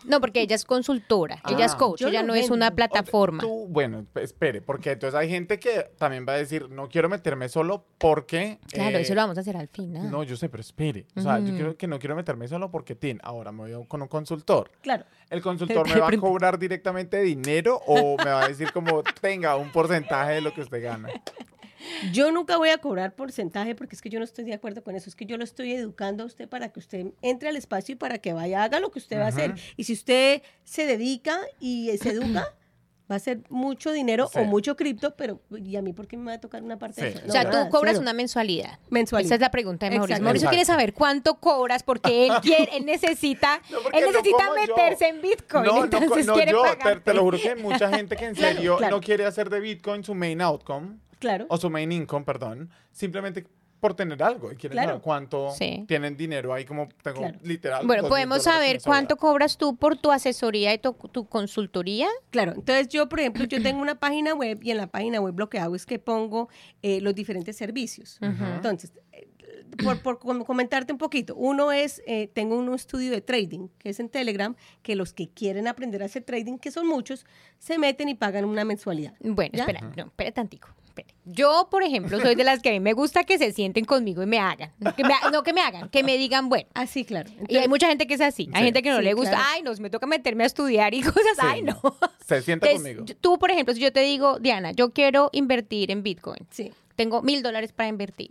[0.08, 1.78] No, porque ella es consultora, ella es Ah.
[1.78, 3.42] coach, ella no es una plataforma.
[3.42, 7.50] Tú, bueno, espere, porque entonces hay gente que también va a decir, no quiero meterme
[7.50, 8.60] solo porque...
[8.72, 10.10] Claro, eh, eso lo vamos a hacer al final.
[10.12, 11.06] No, yo sé, pero espere.
[11.16, 14.02] O sea, yo creo que no quiero meterme solo porque, tin, ahora me voy con
[14.02, 14.72] un consultor.
[14.82, 15.06] Claro.
[15.30, 19.56] ¿El consultor me va a cobrar directamente dinero o me va a decir como, tenga
[19.56, 21.10] un porcentaje de lo que usted gana?
[22.12, 24.96] Yo nunca voy a cobrar porcentaje porque es que yo no estoy de acuerdo con
[24.96, 25.10] eso.
[25.10, 27.96] Es que yo lo estoy educando a usted para que usted entre al espacio y
[27.96, 29.56] para que vaya, haga lo que usted va a hacer.
[29.78, 32.48] Y si usted se dedica y se educa,
[33.12, 34.40] va a ser mucho dinero Sí.
[34.40, 37.02] o mucho cripto, pero ¿y a mí por qué me va a tocar una parte
[37.04, 37.20] de eso?
[37.28, 38.02] o sea, tú nada, cobras cero.
[38.02, 38.80] una mensualidad.
[38.90, 39.28] mensualidad.
[39.28, 40.14] Esa es la pregunta de Mauricio.
[40.16, 40.24] Exacto.
[40.24, 44.56] Mauricio quiere saber cuánto cobras porque él quiere, él necesita, No, él no necesita yo.
[44.56, 46.64] meterse en Bitcoin, No, entonces no, quiere yo
[47.04, 48.96] te, lo juro que hay mucha gente que en Claro, serio claro.
[48.96, 51.46] no quiere hacer de Bitcoin su main outcome, Claro.
[51.50, 53.46] o su main income, perdón, simplemente
[53.80, 54.88] por tener algo y quieren Claro.
[54.90, 55.86] saber cuánto Sí.
[55.88, 57.38] tienen dinero ahí como tengo Claro.
[57.44, 57.86] literal.
[57.86, 62.08] Bueno, podemos dólares saber cuánto cobras tú por tu asesoría y tu, tu consultoría.
[62.32, 65.38] Claro, entonces yo, por ejemplo, yo tengo una página web y en la página web
[65.38, 66.50] lo que hago es que pongo
[66.82, 68.18] eh, los diferentes servicios.
[68.22, 69.28] Entonces, eh,
[69.84, 73.90] por, por com- comentarte un poquito, uno es, eh, tengo un estudio de trading, que
[73.90, 77.26] es en Telegram, que los que quieren aprender a hacer trading, que son muchos,
[77.60, 79.14] se meten y pagan una mensualidad.
[79.20, 79.64] Bueno, ¿Ya?
[79.64, 80.70] espera, no, espera tantico.
[80.96, 81.16] Espere.
[81.26, 84.24] Yo, por ejemplo, soy de las que a mí me gusta que se sienten conmigo
[84.24, 84.72] y me hagan.
[84.96, 86.68] Que me ha- no que me hagan, que me digan, bueno.
[86.74, 87.30] Ah, sí, claro.
[87.48, 88.50] Y hay mucha gente que es así.
[88.54, 88.66] Hay Sí.
[88.66, 89.32] gente que no Sí, le gusta.
[89.32, 89.46] claro.
[89.54, 91.36] Ay, no, me toca meterme a estudiar y cosas.
[91.36, 91.80] Sí, Ay, no.
[92.26, 93.18] Se sienta Entonces, conmigo.
[93.22, 96.48] tú, por ejemplo, si yo te digo, Diana, yo quiero invertir en Bitcoin.
[96.50, 98.30] Sí, Tengo mil dólares para invertir.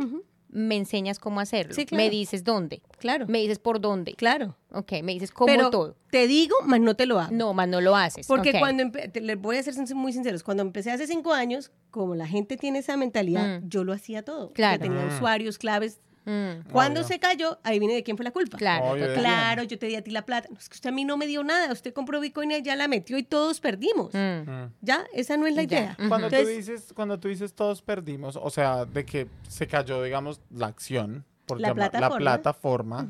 [0.56, 1.74] Me enseñas cómo hacerlo.
[1.74, 2.02] Sí, claro.
[2.04, 2.80] Me dices dónde.
[2.98, 3.26] claro.
[3.28, 4.14] Me dices por dónde.
[4.14, 4.56] Claro.
[4.72, 5.96] Ok, me dices cómo Pero todo.
[6.10, 7.34] te digo, más no te lo hago.
[7.34, 8.26] No, más no lo haces.
[8.28, 8.58] Porque Ok.
[8.60, 12.14] cuando empe- te- les voy a ser muy sinceros, cuando empecé hace cinco años, como
[12.14, 13.68] la gente tiene esa mentalidad, Mm.
[13.68, 14.52] yo lo hacía todo.
[14.52, 14.80] Claro.
[14.80, 15.16] Tenía Mm.
[15.16, 15.98] usuarios, claves.
[16.26, 17.08] Mm, Cuando Obvio.
[17.08, 18.56] se cayó, ahí viene de quién fue la culpa.
[18.56, 19.12] claro, Obvio.
[19.14, 20.48] Claro, yo te di a ti la plata.
[20.50, 21.70] No, es que usted a mí no me dio nada.
[21.72, 24.14] Usted compró Bitcoin y ya la metió y todos perdimos.
[24.14, 24.48] Mm.
[24.50, 24.72] Mm.
[24.80, 25.04] ¿Ya?
[25.12, 25.78] Esa no es la Ya.
[25.80, 25.96] idea.
[26.08, 30.40] Cuando tú dices, cuando tú dices todos perdimos, o sea, de que se cayó, digamos,
[30.50, 32.08] la acción, por La llamar- plataforma.
[32.24, 33.08] la plataforma,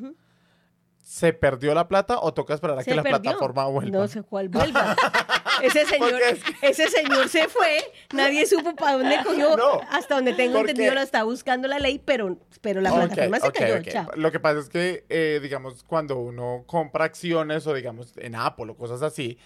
[1.02, 3.20] ¿se perdió la plata o toca esperar a se que la perdió.
[3.22, 3.98] plataforma vuelva?
[3.98, 4.96] No sé cuál vuelva.
[5.66, 6.20] ese señor,
[6.62, 7.78] ese señor se fue,
[8.12, 9.56] nadie supo para dónde cogió.
[9.56, 13.40] No, Hasta donde tengo porque- entendido, lo está buscando la ley, pero, pero la plataforma
[13.40, 13.76] se cayó.
[13.76, 13.88] ok.
[13.88, 14.10] chao.
[14.16, 18.66] Lo que pasa es que, eh, digamos, cuando uno compra acciones o, digamos, en Apple
[18.70, 19.38] o cosas así,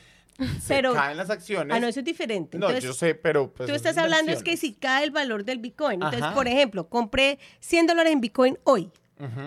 [0.60, 1.76] se Pero- caen las acciones.
[1.76, 2.58] Ah, no, eso es diferente.
[2.58, 3.52] No, yo sé, pero...
[3.52, 5.94] pues, Tú es estás hablando es que si cae el valor del Bitcoin.
[5.94, 6.34] Entonces, Ajá.
[6.34, 8.90] por ejemplo, compré 100 dólares en Bitcoin hoy.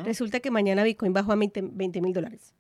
[0.03, 1.61] Resulta que mañana Bitcoin bajó a 20
[2.01, 2.53] mil dólares.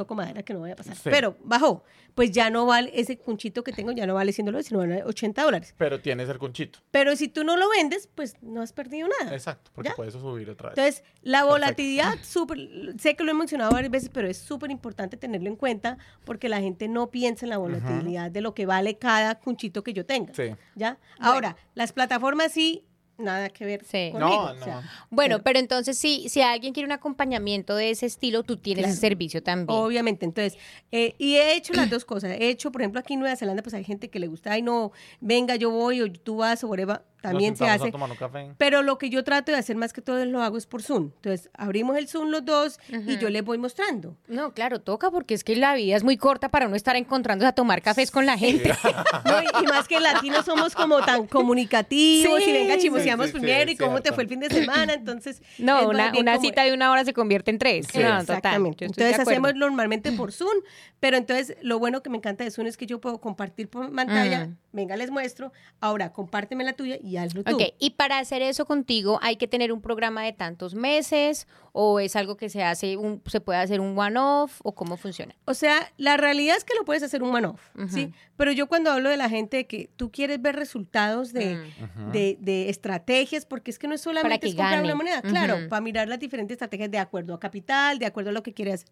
[0.00, 0.96] Toco madera que no vaya a pasar.
[0.96, 1.10] Sí.
[1.10, 1.84] Pero bajó.
[2.14, 5.04] Pues ya no vale, ese cunchito que tengo ya no vale 100 dólares, sino vale
[5.04, 5.74] 80 dólares.
[5.76, 6.78] Pero tienes el conchito.
[6.90, 9.34] Pero si tú no lo vendes, pues no has perdido nada.
[9.34, 9.94] Exacto, porque ¿Ya?
[9.96, 10.78] puedes subir otra vez.
[10.78, 12.58] Entonces, la volatilidad, súper,
[12.98, 16.48] sé que lo he mencionado varias veces, pero es súper importante tenerlo en cuenta porque
[16.48, 20.06] la gente no piensa en la volatilidad de lo que vale cada cunchito que yo
[20.06, 20.32] tenga.
[20.32, 20.54] Sí.
[20.76, 20.98] ¿Ya?
[21.18, 22.86] Ahora, las plataformas sí,
[23.20, 24.10] nada que ver Sí.
[24.12, 24.30] conmigo.
[24.30, 24.88] No, o sea, no.
[25.10, 28.92] Bueno, pero entonces si, si alguien quiere un acompañamiento de ese estilo, tú tienes Claro.
[28.92, 29.78] ese servicio también.
[29.78, 30.58] Obviamente, entonces,
[30.92, 32.32] eh, y he hecho las dos cosas.
[32.38, 34.62] He hecho, por ejemplo, aquí en Nueva Zelanda, pues hay gente que le gusta, ay,
[34.62, 37.92] no, venga, yo voy, o tú vas, o whatever, también se hace.
[38.18, 38.52] café.
[38.58, 41.10] Pero lo que yo trato de hacer más que todo lo hago es por Zoom.
[41.16, 44.16] Entonces, abrimos el Zoom los dos y yo les voy mostrando.
[44.28, 47.46] No, claro, toca porque es que la vida es muy corta para no estar encontrándose
[47.48, 48.72] a tomar cafés con la gente.
[49.24, 53.26] No, y, y más que latinos somos como tan comunicativos Sí, y venga, sí, chismoseamos
[53.26, 54.94] sí, sí, primero y cómo te fue el fin de semana.
[54.94, 57.86] Entonces, es No, una, bien una como- cita de una hora se convierte en tres.
[57.92, 57.98] Sí.
[57.98, 58.84] No, total, Exactamente.
[58.84, 60.62] de Entonces hacemos normalmente por Zoom,
[61.00, 63.92] pero entonces lo bueno que me encanta de Zoom es que yo puedo compartir por
[63.94, 64.56] pantalla, Mm.
[64.72, 67.54] venga, les muestro, ahora compárteme la tuya y hazlo tú.
[67.56, 72.00] Ok, y para hacer eso contigo hay que tener un programa de tantos meses o
[72.00, 75.34] es algo que se hace, un, se puede hacer un one-off o cómo funciona.
[75.44, 78.12] O sea, la realidad es que lo puedes hacer un one-off, ¿sí?
[78.36, 81.56] Pero yo cuando hablo de la gente de que tú quieres ver resultados de,
[81.96, 82.10] Mm.
[82.12, 84.84] de, de estrategias, porque es que no es solamente que es comprar gane.
[84.86, 85.68] una moneda, claro, Ujú.
[85.68, 88.86] para mirar las diferentes estrategias de acuerdo a capital, de acuerdo a lo que quieres,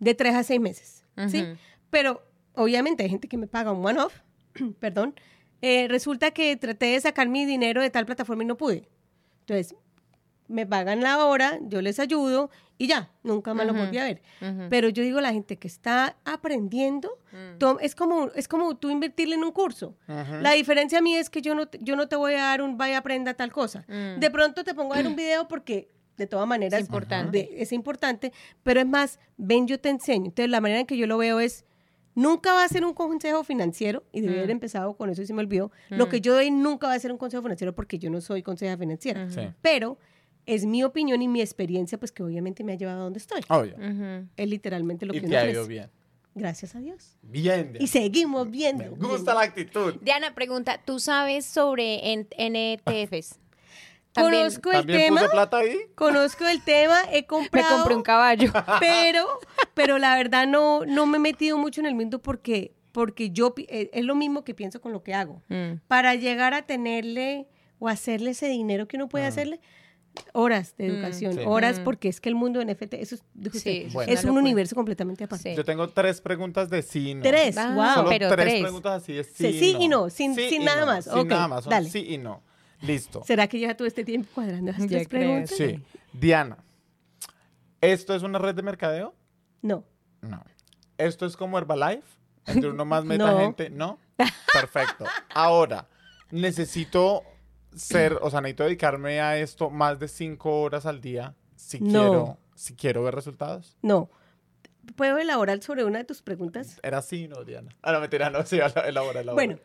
[0.00, 1.44] de tres a seis meses, ¿sí?
[1.90, 2.22] Pero
[2.54, 4.14] obviamente hay gente que me paga un one-off,
[4.80, 5.14] perdón,
[5.66, 8.88] eh, resulta que traté de sacar mi dinero de tal plataforma y no pude.
[9.40, 9.74] Entonces,
[10.48, 13.76] me pagan la hora, yo les ayudo y ya, nunca más Ujú.
[13.78, 14.20] volví a ver.
[14.68, 17.18] Pero yo digo, la gente que está aprendiendo,
[17.58, 19.96] tom- es, como, es como tú invertirle en un curso.
[20.06, 22.62] La diferencia a mí es que yo no, te- yo no te voy a dar
[22.62, 23.84] un vaya aprenda tal cosa.
[23.88, 24.20] Mm.
[24.20, 25.88] De pronto te pongo a ver un video porque
[26.18, 27.38] de todas maneras Es importante.
[27.38, 30.26] de- es importante, pero es más, ven, yo te enseño.
[30.26, 31.64] Entonces, la manera en que yo lo veo es,
[32.14, 34.38] nunca va a ser un consejo financiero, y debí Mm.
[34.38, 35.70] haber empezado con eso y se me olvidó.
[35.90, 38.42] Lo que yo doy nunca va a ser un consejo financiero porque yo no soy
[38.42, 39.28] consejera financiera.
[39.30, 39.40] Sí.
[39.62, 39.98] Pero
[40.46, 43.40] es mi opinión y mi experiencia, pues que obviamente me ha llevado a donde estoy.
[43.48, 43.76] Obvio.
[44.36, 45.90] Es literalmente lo Y que te uno ha ido bien.
[46.36, 47.16] Gracias a Dios.
[47.22, 47.76] Bien.
[47.78, 48.82] Y seguimos viendo.
[48.96, 49.94] Me gusta la actitud.
[50.02, 53.38] Diana, pregunta, ¿tú sabes sobre en- NTFs?
[54.14, 55.78] También Conozco el ¿También tema, puso plata ahí?
[55.96, 58.50] conozco el tema, he me comprado, compré un caballo.
[58.80, 59.26] pero,
[59.74, 63.52] pero la verdad no, no me he metido mucho en el mundo porque, porque yo
[63.56, 65.42] eh, es lo mismo que pienso con lo que hago.
[65.48, 65.78] Mm.
[65.88, 67.48] Para llegar a tenerle
[67.80, 69.60] o hacerle ese dinero que uno puede hacerle,
[70.32, 71.40] horas de educación, Sí.
[71.44, 71.82] horas, Mm.
[71.84, 73.22] porque es que el mundo en NFT, eso es,
[73.60, 74.12] Sí, Bueno.
[74.12, 74.40] un locura.
[74.42, 75.50] universo completamente aparte.
[75.50, 75.56] Sí.
[75.56, 77.22] Yo tengo tres preguntas de sí y no.
[77.22, 77.94] Tres, Ah, wow.
[77.96, 78.60] Solo pero tres, tres.
[78.62, 81.04] preguntas así de sí, y no, sin- Sí sin y nada no, más.
[81.12, 81.90] Sin nada más, son dale.
[81.90, 82.42] sí y no.
[82.80, 83.22] Listo.
[83.24, 85.50] ¿Será que ya todo este tiempo cuadrando esas tres preguntas?
[85.56, 85.82] Sí.
[86.12, 86.58] Diana,
[87.80, 89.14] ¿esto es una red de mercadeo?
[89.62, 89.84] No.
[90.20, 90.42] No.
[90.98, 92.02] ¿Esto es como Herbalife?
[92.46, 93.38] Entre uno más meta No.
[93.38, 93.98] gente, ¿no?
[94.52, 95.04] Perfecto.
[95.34, 95.88] Ahora,
[96.30, 97.22] necesito
[97.74, 101.88] ser, o sea, necesito dedicarme a esto más de cinco horas al día si No.
[101.90, 103.76] quiero, si quiero ver resultados.
[103.82, 104.10] No.
[104.96, 106.78] ¿Puedo elaborar sobre una de tus preguntas?
[106.82, 107.74] Era así, ¿no, Diana?
[107.82, 109.20] Ah, no, mentira, no, sí, elabora.
[109.20, 109.32] elabora.
[109.32, 109.58] Bueno,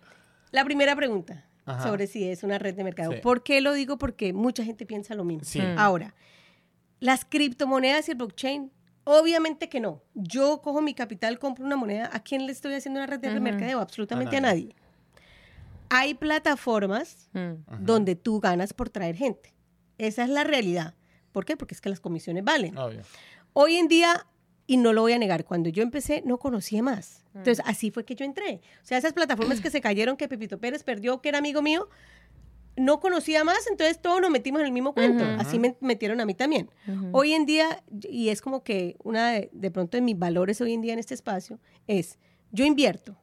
[0.52, 1.84] la primera pregunta Ajá.
[1.84, 3.12] sobre si es una red de mercado.
[3.14, 3.20] Sí.
[3.22, 3.98] ¿Por qué lo digo?
[3.98, 5.44] Porque mucha gente piensa lo mismo.
[5.46, 5.60] Sí.
[5.62, 5.78] Mm.
[5.78, 6.16] Ahora,
[7.00, 8.72] las criptomonedas y el blockchain,
[9.04, 10.02] obviamente que no.
[10.14, 12.10] Yo cojo mi capital, compro una moneda.
[12.14, 13.42] ¿A quién le estoy haciendo una red de Ujú.
[13.42, 13.80] mercadeo?
[13.80, 14.64] Absolutamente a nadie.
[14.74, 14.76] nadie.
[15.90, 17.54] Hay plataformas Mm.
[17.86, 19.54] Donde tú ganas por traer gente.
[19.98, 20.94] Esa es la realidad.
[21.32, 21.58] ¿Por qué?
[21.58, 22.78] Porque es que las comisiones valen.
[22.78, 23.02] Obvio.
[23.54, 24.26] Hoy en día,
[24.70, 27.26] y no lo voy a negar, cuando yo empecé no conocía más.
[27.34, 28.62] Entonces, así fue que yo entré.
[28.84, 31.90] O sea, esas plataformas que se cayeron, que Pepito Pérez perdió, que era amigo mío,
[32.76, 35.24] no conocía más, entonces todos nos metimos en el mismo cuento.
[35.40, 36.70] Así me metieron a mí también.
[37.14, 40.74] Hoy en día, y es como que una de, de pronto de mis valores hoy
[40.74, 42.20] en día en este espacio, es
[42.52, 43.18] yo invierto,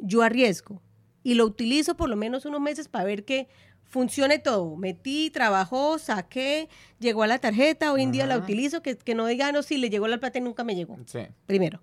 [0.00, 0.82] yo arriesgo
[1.22, 3.46] y lo utilizo por lo menos unos meses para ver que
[3.88, 4.76] funcione todo.
[4.76, 6.68] Metí, trabajó, saqué,
[6.98, 9.78] llegó a la tarjeta, hoy en día la utilizo, que, que no diga, no, si
[9.78, 10.96] le llegó la plata y nunca me llegó.
[11.06, 11.20] Sí.
[11.46, 11.82] Primero.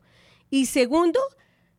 [0.49, 1.19] Y segundo,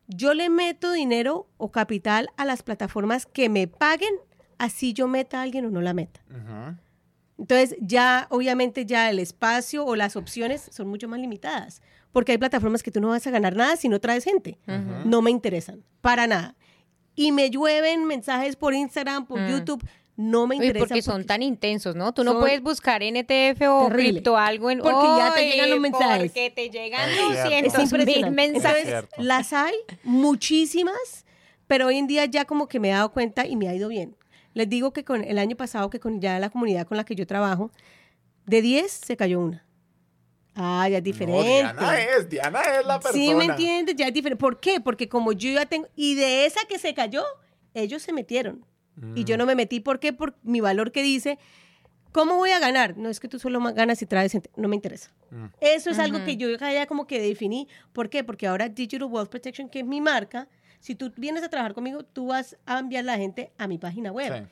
[0.07, 4.13] yo le meto dinero o capital a las plataformas que me paguen,
[4.57, 6.21] así yo meta a alguien o no la meta.
[6.29, 6.77] Ajá.
[7.39, 11.81] Entonces, ya, obviamente, ya el espacio o las opciones son mucho más limitadas.
[12.11, 14.57] Porque hay plataformas que tú no vas a ganar nada si no traes gente.
[15.05, 16.55] No me interesan, para nada.
[17.15, 19.49] Y me llueven mensajes por Instagram, por Mm.
[19.49, 19.83] YouTube,
[20.17, 20.87] no me Uy, interesan.
[20.89, 22.11] porque son tan intensos, ¿no?
[22.13, 24.09] Tú no puedes buscar NTF o Terrible.
[24.13, 26.31] cripto algo en Porque ya te llegan los mensajes.
[26.31, 27.15] Porque te llegan Es
[27.47, 27.67] cierto.
[27.67, 28.87] Es 200 mil mensajes.
[28.87, 31.25] Entonces, las hay muchísimas,
[31.67, 33.89] pero hoy en día ya como que me he dado cuenta y me ha ido
[33.89, 34.15] bien.
[34.53, 37.13] Les digo que con el año pasado, que con ya la comunidad con la que
[37.15, 37.71] yo trabajo,
[38.47, 39.63] de 10 se cayó una.
[40.55, 41.47] Ah, ya es No, diferente.
[41.47, 43.23] Diana es, Diana es la persona.
[43.23, 43.95] Sí, ¿me entiendes?
[43.95, 44.39] Ya es diferente.
[44.41, 44.79] ¿Por qué?
[44.81, 45.87] Porque como yo ya tengo...
[45.95, 47.23] Y de esa que se cayó,
[47.75, 48.65] ellos se metieron.
[49.15, 49.25] Y Mm.
[49.25, 49.79] yo no me metí.
[49.79, 50.13] ¿Por qué?
[50.13, 51.37] Por mi valor que dice,
[52.11, 52.97] ¿cómo voy a ganar?
[52.97, 54.49] No, es que tú solo ganas si traes gente.
[54.55, 55.11] No me interesa.
[55.29, 55.45] Mm.
[55.61, 56.25] Eso es algo Ujú.
[56.25, 57.67] que yo ya como que definí.
[57.93, 58.23] ¿Por qué?
[58.23, 60.47] Porque ahora Digital Wealth Protection, que es mi marca,
[60.79, 64.11] si tú vienes a trabajar conmigo, tú vas a enviar la gente a mi página
[64.11, 64.33] web.
[64.45, 64.49] Sí.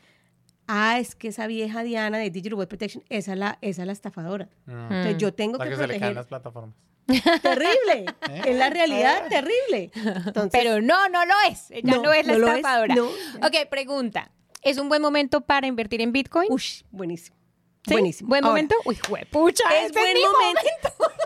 [0.68, 3.86] Ah, es que esa vieja Diana de Digital Wealth Protection, esa es la, esa es
[3.88, 4.50] la estafadora.
[4.66, 4.72] Mm.
[4.72, 6.16] Entonces yo tengo La que que se le caen proteger.
[6.16, 6.76] las plataformas.
[7.42, 8.06] Terrible.
[8.30, 8.42] ¿Eh?
[8.48, 9.92] Es la realidad, terrible.
[10.26, 11.70] Entonces, Pero no, no lo es.
[11.70, 12.96] Ella no, No, es la no lo es, estafadora.
[12.96, 13.06] no.
[13.06, 14.32] Ok, pregunta.
[14.66, 16.52] ¿Es un buen momento para invertir en Bitcoin?
[16.52, 17.38] ush, buenísimo.
[17.88, 17.94] ¿Sí?
[17.94, 18.30] Buenísimo.
[18.30, 18.76] ¿Buen Ahora, momento?
[18.86, 20.62] Uy, juepucha, Es este buen mi momento.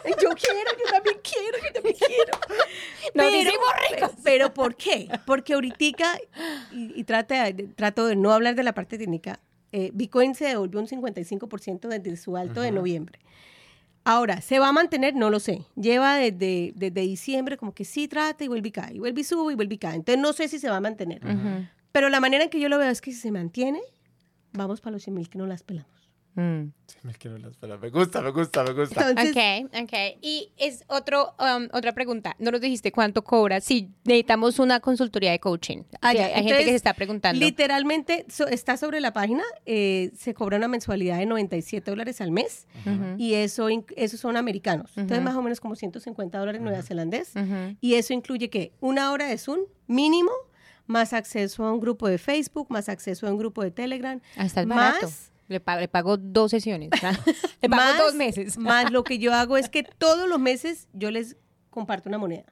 [0.21, 2.31] Yo quiero, yo también quiero, yo también quiero.
[3.13, 4.11] Nos hicimos ricos.
[4.11, 5.07] Pero, pero ¿por qué?
[5.25, 6.19] Porque ahorita,
[6.73, 9.39] y, y trata de- trato de no hablar de la parte técnica,
[9.71, 12.77] eh, Bitcoin se devolvió un 55% desde su alto de Ujú.
[12.77, 13.19] noviembre.
[14.03, 15.15] Ahora, ¿se va a mantener?
[15.15, 15.63] No lo sé.
[15.75, 19.23] Lleva desde, desde diciembre como que sí trata y vuelve y cae, y vuelve y
[19.23, 19.95] sube y vuelve y cae.
[19.95, 21.23] Entonces no sé si se va a mantener.
[21.23, 21.67] Ujú.
[21.91, 23.81] Pero la manera en que yo lo veo es que si se mantiene,
[24.53, 25.89] vamos para los 100 mil que no las pelamos.
[26.35, 26.71] Mm.
[27.03, 27.81] Me quiero las pelas.
[27.81, 29.09] Me gusta, me gusta, me gusta.
[29.09, 29.35] Entonces,
[29.65, 29.93] Ok, ok.
[30.21, 32.35] Y es otro, um, otra pregunta.
[32.39, 33.63] No nos dijiste cuánto cobras.
[33.63, 35.83] Si necesitamos una consultoría de coaching.
[36.01, 36.25] Ah, ya.
[36.27, 37.39] hay gente Entonces, que se está preguntando.
[37.43, 42.31] Literalmente so- está sobre la página, eh, se cobra una mensualidad de 97 dólares al
[42.31, 43.67] mes Ujú, y eso
[43.97, 44.91] esos son americanos.
[44.95, 45.25] Entonces Ujú.
[45.25, 47.35] más o menos como 150 dólares neozelandés.
[47.35, 47.75] ujú.
[47.81, 50.31] Y eso incluye que una hora de Zoom mínimo,
[50.89, 54.19] más acceso a un grupo de Facebook, más acceso a un grupo de Telegram.
[54.35, 55.09] Ah, está más, barato.
[55.47, 56.89] Le, pa- le pago dos sesiones.
[57.61, 58.57] le pago más- dos meses.
[58.57, 61.37] Más lo que yo hago es que todos los meses yo les
[61.69, 62.45] comparto una moneda.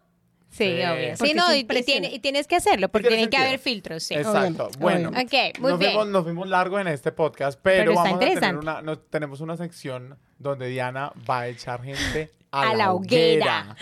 [0.51, 0.81] Sí, Sí.
[0.83, 1.15] obvio.
[1.19, 4.15] Sí, no, y, tiene- y tienes que hacerlo porque tiene tienen que haber filtros, sí.
[4.15, 4.39] Exacto.
[4.65, 5.51] Obviamente, Bueno, obviamente.
[5.53, 5.93] Ok, muy nos, bien.
[5.93, 9.43] Fuimos, nos fuimos largo en este podcast, pero, Pero vamos a tener una, nos- tenemos
[9.43, 13.61] una sección donde Diana va a echar gente a, A la, la hoguera.
[13.73, 13.77] hoguera.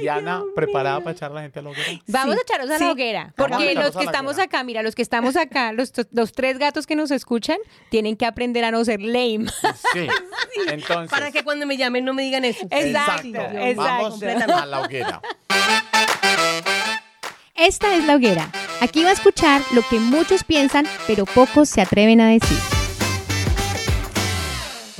[0.00, 1.88] Diana, ¿preparada para echar a la gente a la hoguera?
[2.08, 2.84] Vamos Sí, a echarnos a sí.
[2.84, 3.32] la hoguera.
[3.36, 4.44] Porque los que estamos hoguera.
[4.44, 7.58] acá, mira, los que estamos acá, los, los tres gatos que nos escuchan,
[7.90, 9.46] tienen que aprender a no ser lame.
[9.92, 10.08] Sí.
[10.68, 12.66] Entonces, para que cuando me llamen no me digan eso.
[12.70, 14.18] Exacto, mío, exacto.
[14.20, 15.22] vamos a la hoguera.
[17.54, 18.50] Esta es la hoguera.
[18.80, 22.58] Aquí va a escuchar lo que muchos piensan, pero pocos se atreven a decir.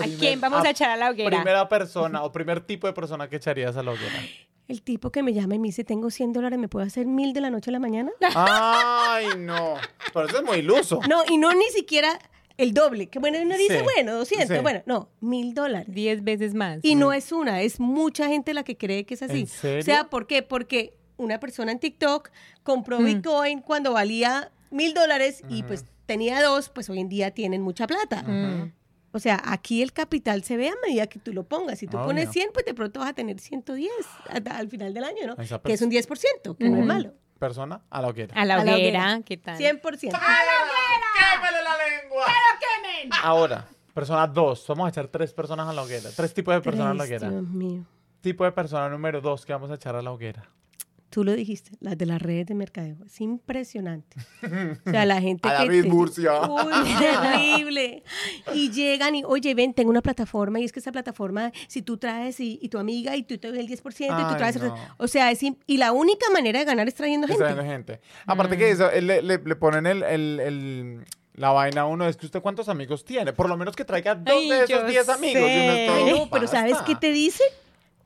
[0.04, 1.30] ¿A Primer- quién vamos a echar a la hoguera?
[1.30, 4.12] Primera persona o primer tipo de persona que echarías a la hoguera.
[4.68, 7.34] El tipo que me llama y me dice, tengo 100 dólares, ¿me puedo hacer mil
[7.34, 8.10] de la noche a la mañana?
[8.34, 9.74] Ay, no.
[10.12, 11.00] Pero eso es muy iluso.
[11.08, 12.18] No, y no ni siquiera
[12.56, 13.08] el doble.
[13.08, 14.62] Que bueno, uno dice, Sí, bueno, 200, sí.
[14.62, 15.86] bueno, no, mil dólares.
[15.92, 16.78] Diez veces más.
[16.82, 19.40] Y no es una, es mucha gente la que cree que es así.
[19.40, 19.80] ¿En serio?
[19.80, 20.42] O sea, ¿por qué?
[20.42, 22.30] Porque una persona en TikTok
[22.62, 23.04] compró Mm.
[23.04, 27.86] Bitcoin cuando valía mil dólares y pues tenía dos, pues hoy en día tienen mucha
[27.86, 28.24] plata.
[29.14, 31.78] O sea, aquí el capital se ve a medida que tú lo pongas.
[31.78, 32.06] Si tú Obvio.
[32.08, 33.88] pones 100, pues de pronto vas a tener 110
[34.28, 35.36] al, al final del año, ¿no?
[35.36, 36.84] Que es un 10%, que no es Ujú.
[36.84, 37.14] malo.
[37.38, 38.34] Persona a la hoguera.
[38.34, 39.22] A la A la hoguera, hoguera.
[39.24, 39.56] ¿qué tal?
[39.56, 39.80] 100%.
[40.00, 42.26] ¡Quémele la lengua!
[43.22, 44.64] Ahora, persona dos.
[44.68, 46.10] Vamos a echar tres personas a la hoguera.
[46.14, 47.30] Tres tipos de personas a la hoguera.
[47.30, 47.84] Dios mío.
[48.20, 50.48] Tipo de persona número dos que vamos a echar a la hoguera.
[51.14, 52.96] Tú lo dijiste, las de las redes de mercadeo.
[53.06, 54.16] Es impresionante.
[54.84, 55.62] O sea, la gente A que...
[55.66, 56.32] David te- Murcia.
[56.50, 58.02] Uy, terrible.
[58.52, 61.98] Y llegan y, oye, ven, tengo una plataforma y es que esa plataforma, si tú
[61.98, 64.60] traes y, y tu amiga y tú te doy el 10% y tú Ay, traes...
[64.60, 64.74] no.
[64.96, 65.40] O sea, es...
[65.44, 67.44] im- Y la única manera de ganar es trayendo gente.
[67.44, 68.00] viendo gente.
[68.26, 71.04] Aparte que eso, él le, le- le ponen el, el- el-
[71.34, 73.32] la vaina a uno, es que usted cuántos amigos tiene.
[73.32, 75.36] Por lo menos que traiga dos Ay, de esos 10 amigos.
[75.36, 75.84] y uno sé.
[75.84, 77.42] es todo, Ay, no, pero ¿sabes qué te dice?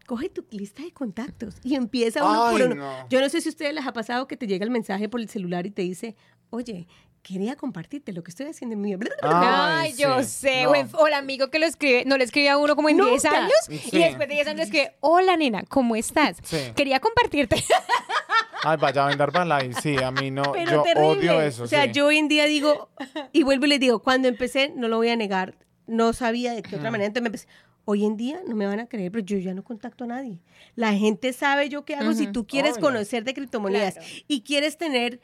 [0.08, 2.74] Coge tu lista de contactos y empieza uno Ay, por uno.
[2.76, 3.08] no.
[3.10, 5.20] Yo no sé si a ustedes les ha pasado que te llega el mensaje por
[5.20, 6.16] el celular y te dice,
[6.48, 6.88] oye,
[7.22, 8.94] quería compartirte lo que estoy haciendo en mi...
[8.94, 10.62] Ay, Ay, yo sé.
[10.64, 10.70] No.
[10.70, 12.96] O, el- o el amigo que lo escribe, no le escribe a uno como en
[12.96, 13.36] 10 Nunca.
[13.38, 13.80] años Sí.
[13.92, 16.38] y después de 10 años le escribe, hola nena, ¿cómo estás?
[16.42, 16.56] Sí.
[16.74, 17.62] Quería compartirte.
[18.64, 20.52] Ay, vaya a vender bala y sí, a mí no.
[20.52, 21.30] Pero yo terrible.
[21.30, 21.64] odio eso.
[21.64, 21.92] O sea, sí.
[21.92, 22.88] yo hoy en día digo,
[23.32, 25.54] y vuelvo y les digo, cuando empecé, no lo voy a negar,
[25.86, 27.48] no sabía de qué otra manera, entonces me empecé.
[27.90, 30.40] Hoy en día no me van a creer, pero yo ya no contacto a nadie.
[30.74, 32.12] La gente sabe yo qué hago.
[32.12, 32.82] Si tú quieres Obvio.
[32.82, 34.08] conocer de criptomonedas Claro.
[34.28, 35.20] y quieres tener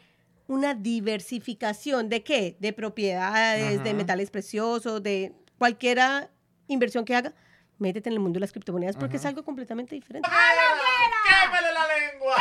[0.47, 2.57] una diversificación de qué?
[2.61, 6.31] De propiedades, de metales preciosos, de cualquiera
[6.67, 7.35] inversión que haga,
[7.79, 10.27] métete en el mundo de las criptomonedas porque es algo completamente diferente.
[10.27, 12.37] ¡Quémele la lengua!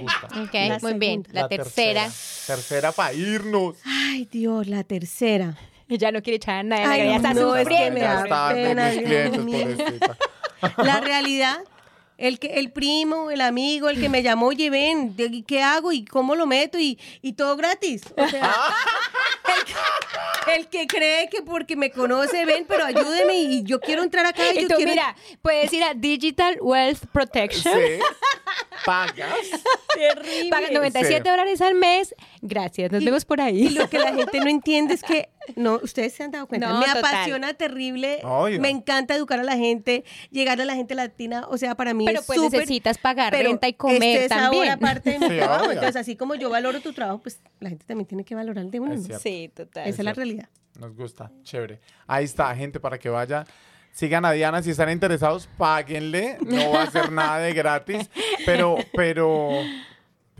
[0.00, 0.42] Gusta.
[0.42, 1.26] Ok, La muy bien.
[1.32, 2.08] La, tercera.
[2.46, 3.78] Tercera para irnos.
[3.84, 5.58] Ay, Dios, la tercera.
[5.94, 9.38] Ella no quiere echar a nadie, a la Ay, ya está no, es que sufriendo.
[9.38, 10.00] me mis clientes.
[10.76, 11.58] La realidad,
[12.18, 15.90] el que el primo, el amigo, el que me llamó, oye, ven, ¿de- ¿qué hago
[15.90, 16.78] y cómo lo meto?
[16.78, 18.02] Y, y todo gratis.
[18.14, 18.52] O sea,
[19.56, 24.02] el, que, el que cree que porque me conoce, ven, pero ayúdeme y yo quiero
[24.02, 24.42] entrar acá.
[24.52, 24.90] Y Y yo tú, quiero...
[24.92, 27.72] mira, puedes ir a Digital Wealth Protection.
[27.74, 27.98] Sí.
[28.84, 29.34] Pagas.
[29.94, 30.50] terrible.
[30.50, 31.28] Paga 97 Sí.
[31.30, 32.14] dólares al mes.
[32.42, 33.68] Gracias, nos vemos por Y ahí.
[33.70, 36.78] lo que la gente no entiende es que, no, ustedes se han dado cuenta, No,
[36.80, 36.98] me total.
[37.04, 38.60] apasiona terrible, Obvio.
[38.60, 42.04] me encanta educar a la gente, llegarle a la gente latina, o sea, para mí
[42.06, 44.64] Pero es pues necesitas pagar pero renta y comer este es también.
[44.70, 45.62] ahora parte de mi Sí, trabajo.
[45.64, 45.72] obvio.
[45.72, 48.70] Entonces, así como yo valoro tu trabajo, pues la gente también tiene que valorar el
[48.70, 48.94] de uno.
[48.94, 49.06] Es ¿no?
[49.06, 49.22] cierto.
[49.22, 49.88] Sí, total.
[49.88, 50.48] Esa es la realidad.
[50.78, 51.80] Nos gusta, chévere.
[52.06, 53.44] Ahí está, gente, para que vaya.
[53.92, 56.38] Sigan a Diana, si están interesados, páguenle.
[56.46, 58.08] No va a ser nada de gratis.
[58.46, 59.50] Pero, pero,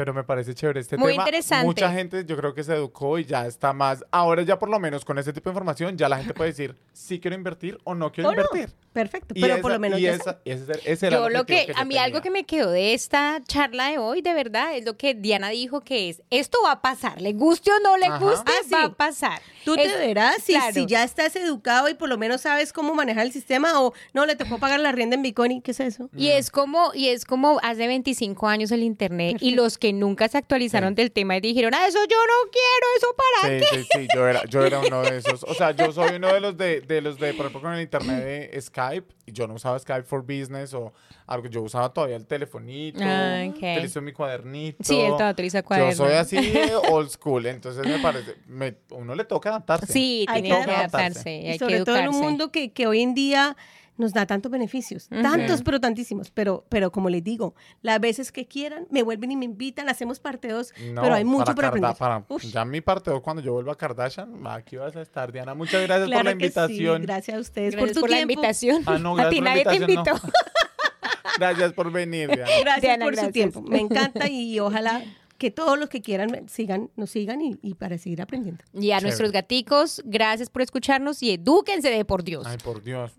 [0.00, 1.24] pero me parece chévere este Muy tema.
[1.24, 1.66] interesante.
[1.66, 4.02] Mucha gente, yo creo que se educó y ya está más.
[4.10, 6.74] Ahora ya por lo menos con este tipo de información, ya la gente puede decir
[6.94, 8.40] si quiero invertir o no quiero ¿O no?
[8.40, 8.74] invertir.
[8.94, 11.28] Perfecto, Y pero esa- por lo menos y ya esa- y ese, ese era Yo
[11.28, 14.32] lo que, yo a mí algo que me quedó de esta charla de hoy, de
[14.32, 17.78] verdad, es lo que Diana dijo que es, esto va a pasar, le guste o
[17.80, 18.18] no le Ajá.
[18.18, 18.70] guste, Ah, sí.
[18.74, 19.40] va a pasar.
[19.66, 20.72] Tú Es- te verás si, claro.
[20.72, 24.24] si ya estás educado y por lo menos sabes cómo manejar el sistema o no,
[24.24, 25.52] le tocó pagar la rienda en Bitcoin.
[25.52, 26.08] ¿y ¿Qué es eso?
[26.16, 30.28] Y es como, y es como hace 25 años el internet y los que nunca
[30.28, 33.88] se actualizaron del tema y dijeron, ah, eso yo no quiero, eso para Sí, sí,
[34.00, 35.42] sí, yo era, yo era uno de esos.
[35.44, 37.82] O sea, yo soy uno de los de, de los de, por ejemplo, con el
[37.82, 40.92] internet de Skype, y yo no usaba Skype for Business o
[41.26, 43.56] algo, yo usaba todavía el telefonito, Ah, ok.
[43.56, 44.82] utilizo mi cuadernito.
[44.82, 45.92] Sí, él todavía utiliza Yo cuaderno.
[45.94, 49.92] soy así de old school, entonces me parece, me, uno le toca adaptarse.
[49.92, 50.96] Sí, Hay tiene que adaptarse.
[50.96, 53.56] adaptarse, Y hay sobre que todo en un mundo que, que hoy en día
[54.00, 56.30] nos da tantos beneficios, tantos, pero tantísimos.
[56.30, 60.18] Pero, pero como les digo, las veces que quieran, me vuelven y me invitan, hacemos
[60.18, 61.94] parte 2, No, pero hay mucho para aprender.
[61.96, 65.54] para- ya mi parte dos, cuando yo vuelva a Kardashian, aquí vas a estar, Diana.
[65.54, 67.02] Muchas gracias por la sí, invitación.
[67.02, 68.32] gracias a ustedes Gracias por por, tu la tiempo.
[68.32, 68.82] invitación.
[68.86, 70.02] Ah, no, a gracias ti nadie te invitó.
[70.14, 70.20] no.
[71.38, 72.50] Gracias por venir, Diana.
[72.60, 73.62] Gracias Diana, por su tiempo.
[73.62, 75.02] Me encanta y ojalá
[75.40, 78.62] que todos los que quieran sigan, nos sigan y, y para seguir aprendiendo.
[78.74, 82.46] Y a nuestros gaticos, gracias por escucharnos y edúquense de por Dios.
[82.46, 83.12] Ay, por Dios.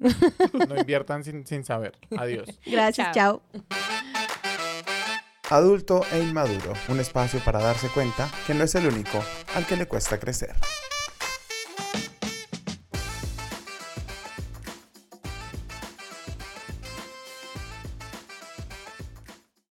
[0.70, 1.98] No inviertan sin, sin saber.
[2.16, 2.48] Adiós.
[2.66, 3.42] Gracias, Chao.
[3.52, 3.62] chao.
[5.50, 9.20] Adulto e inmaduro, un espacio para darse cuenta que no es el único
[9.56, 10.56] al que le cuesta crecer.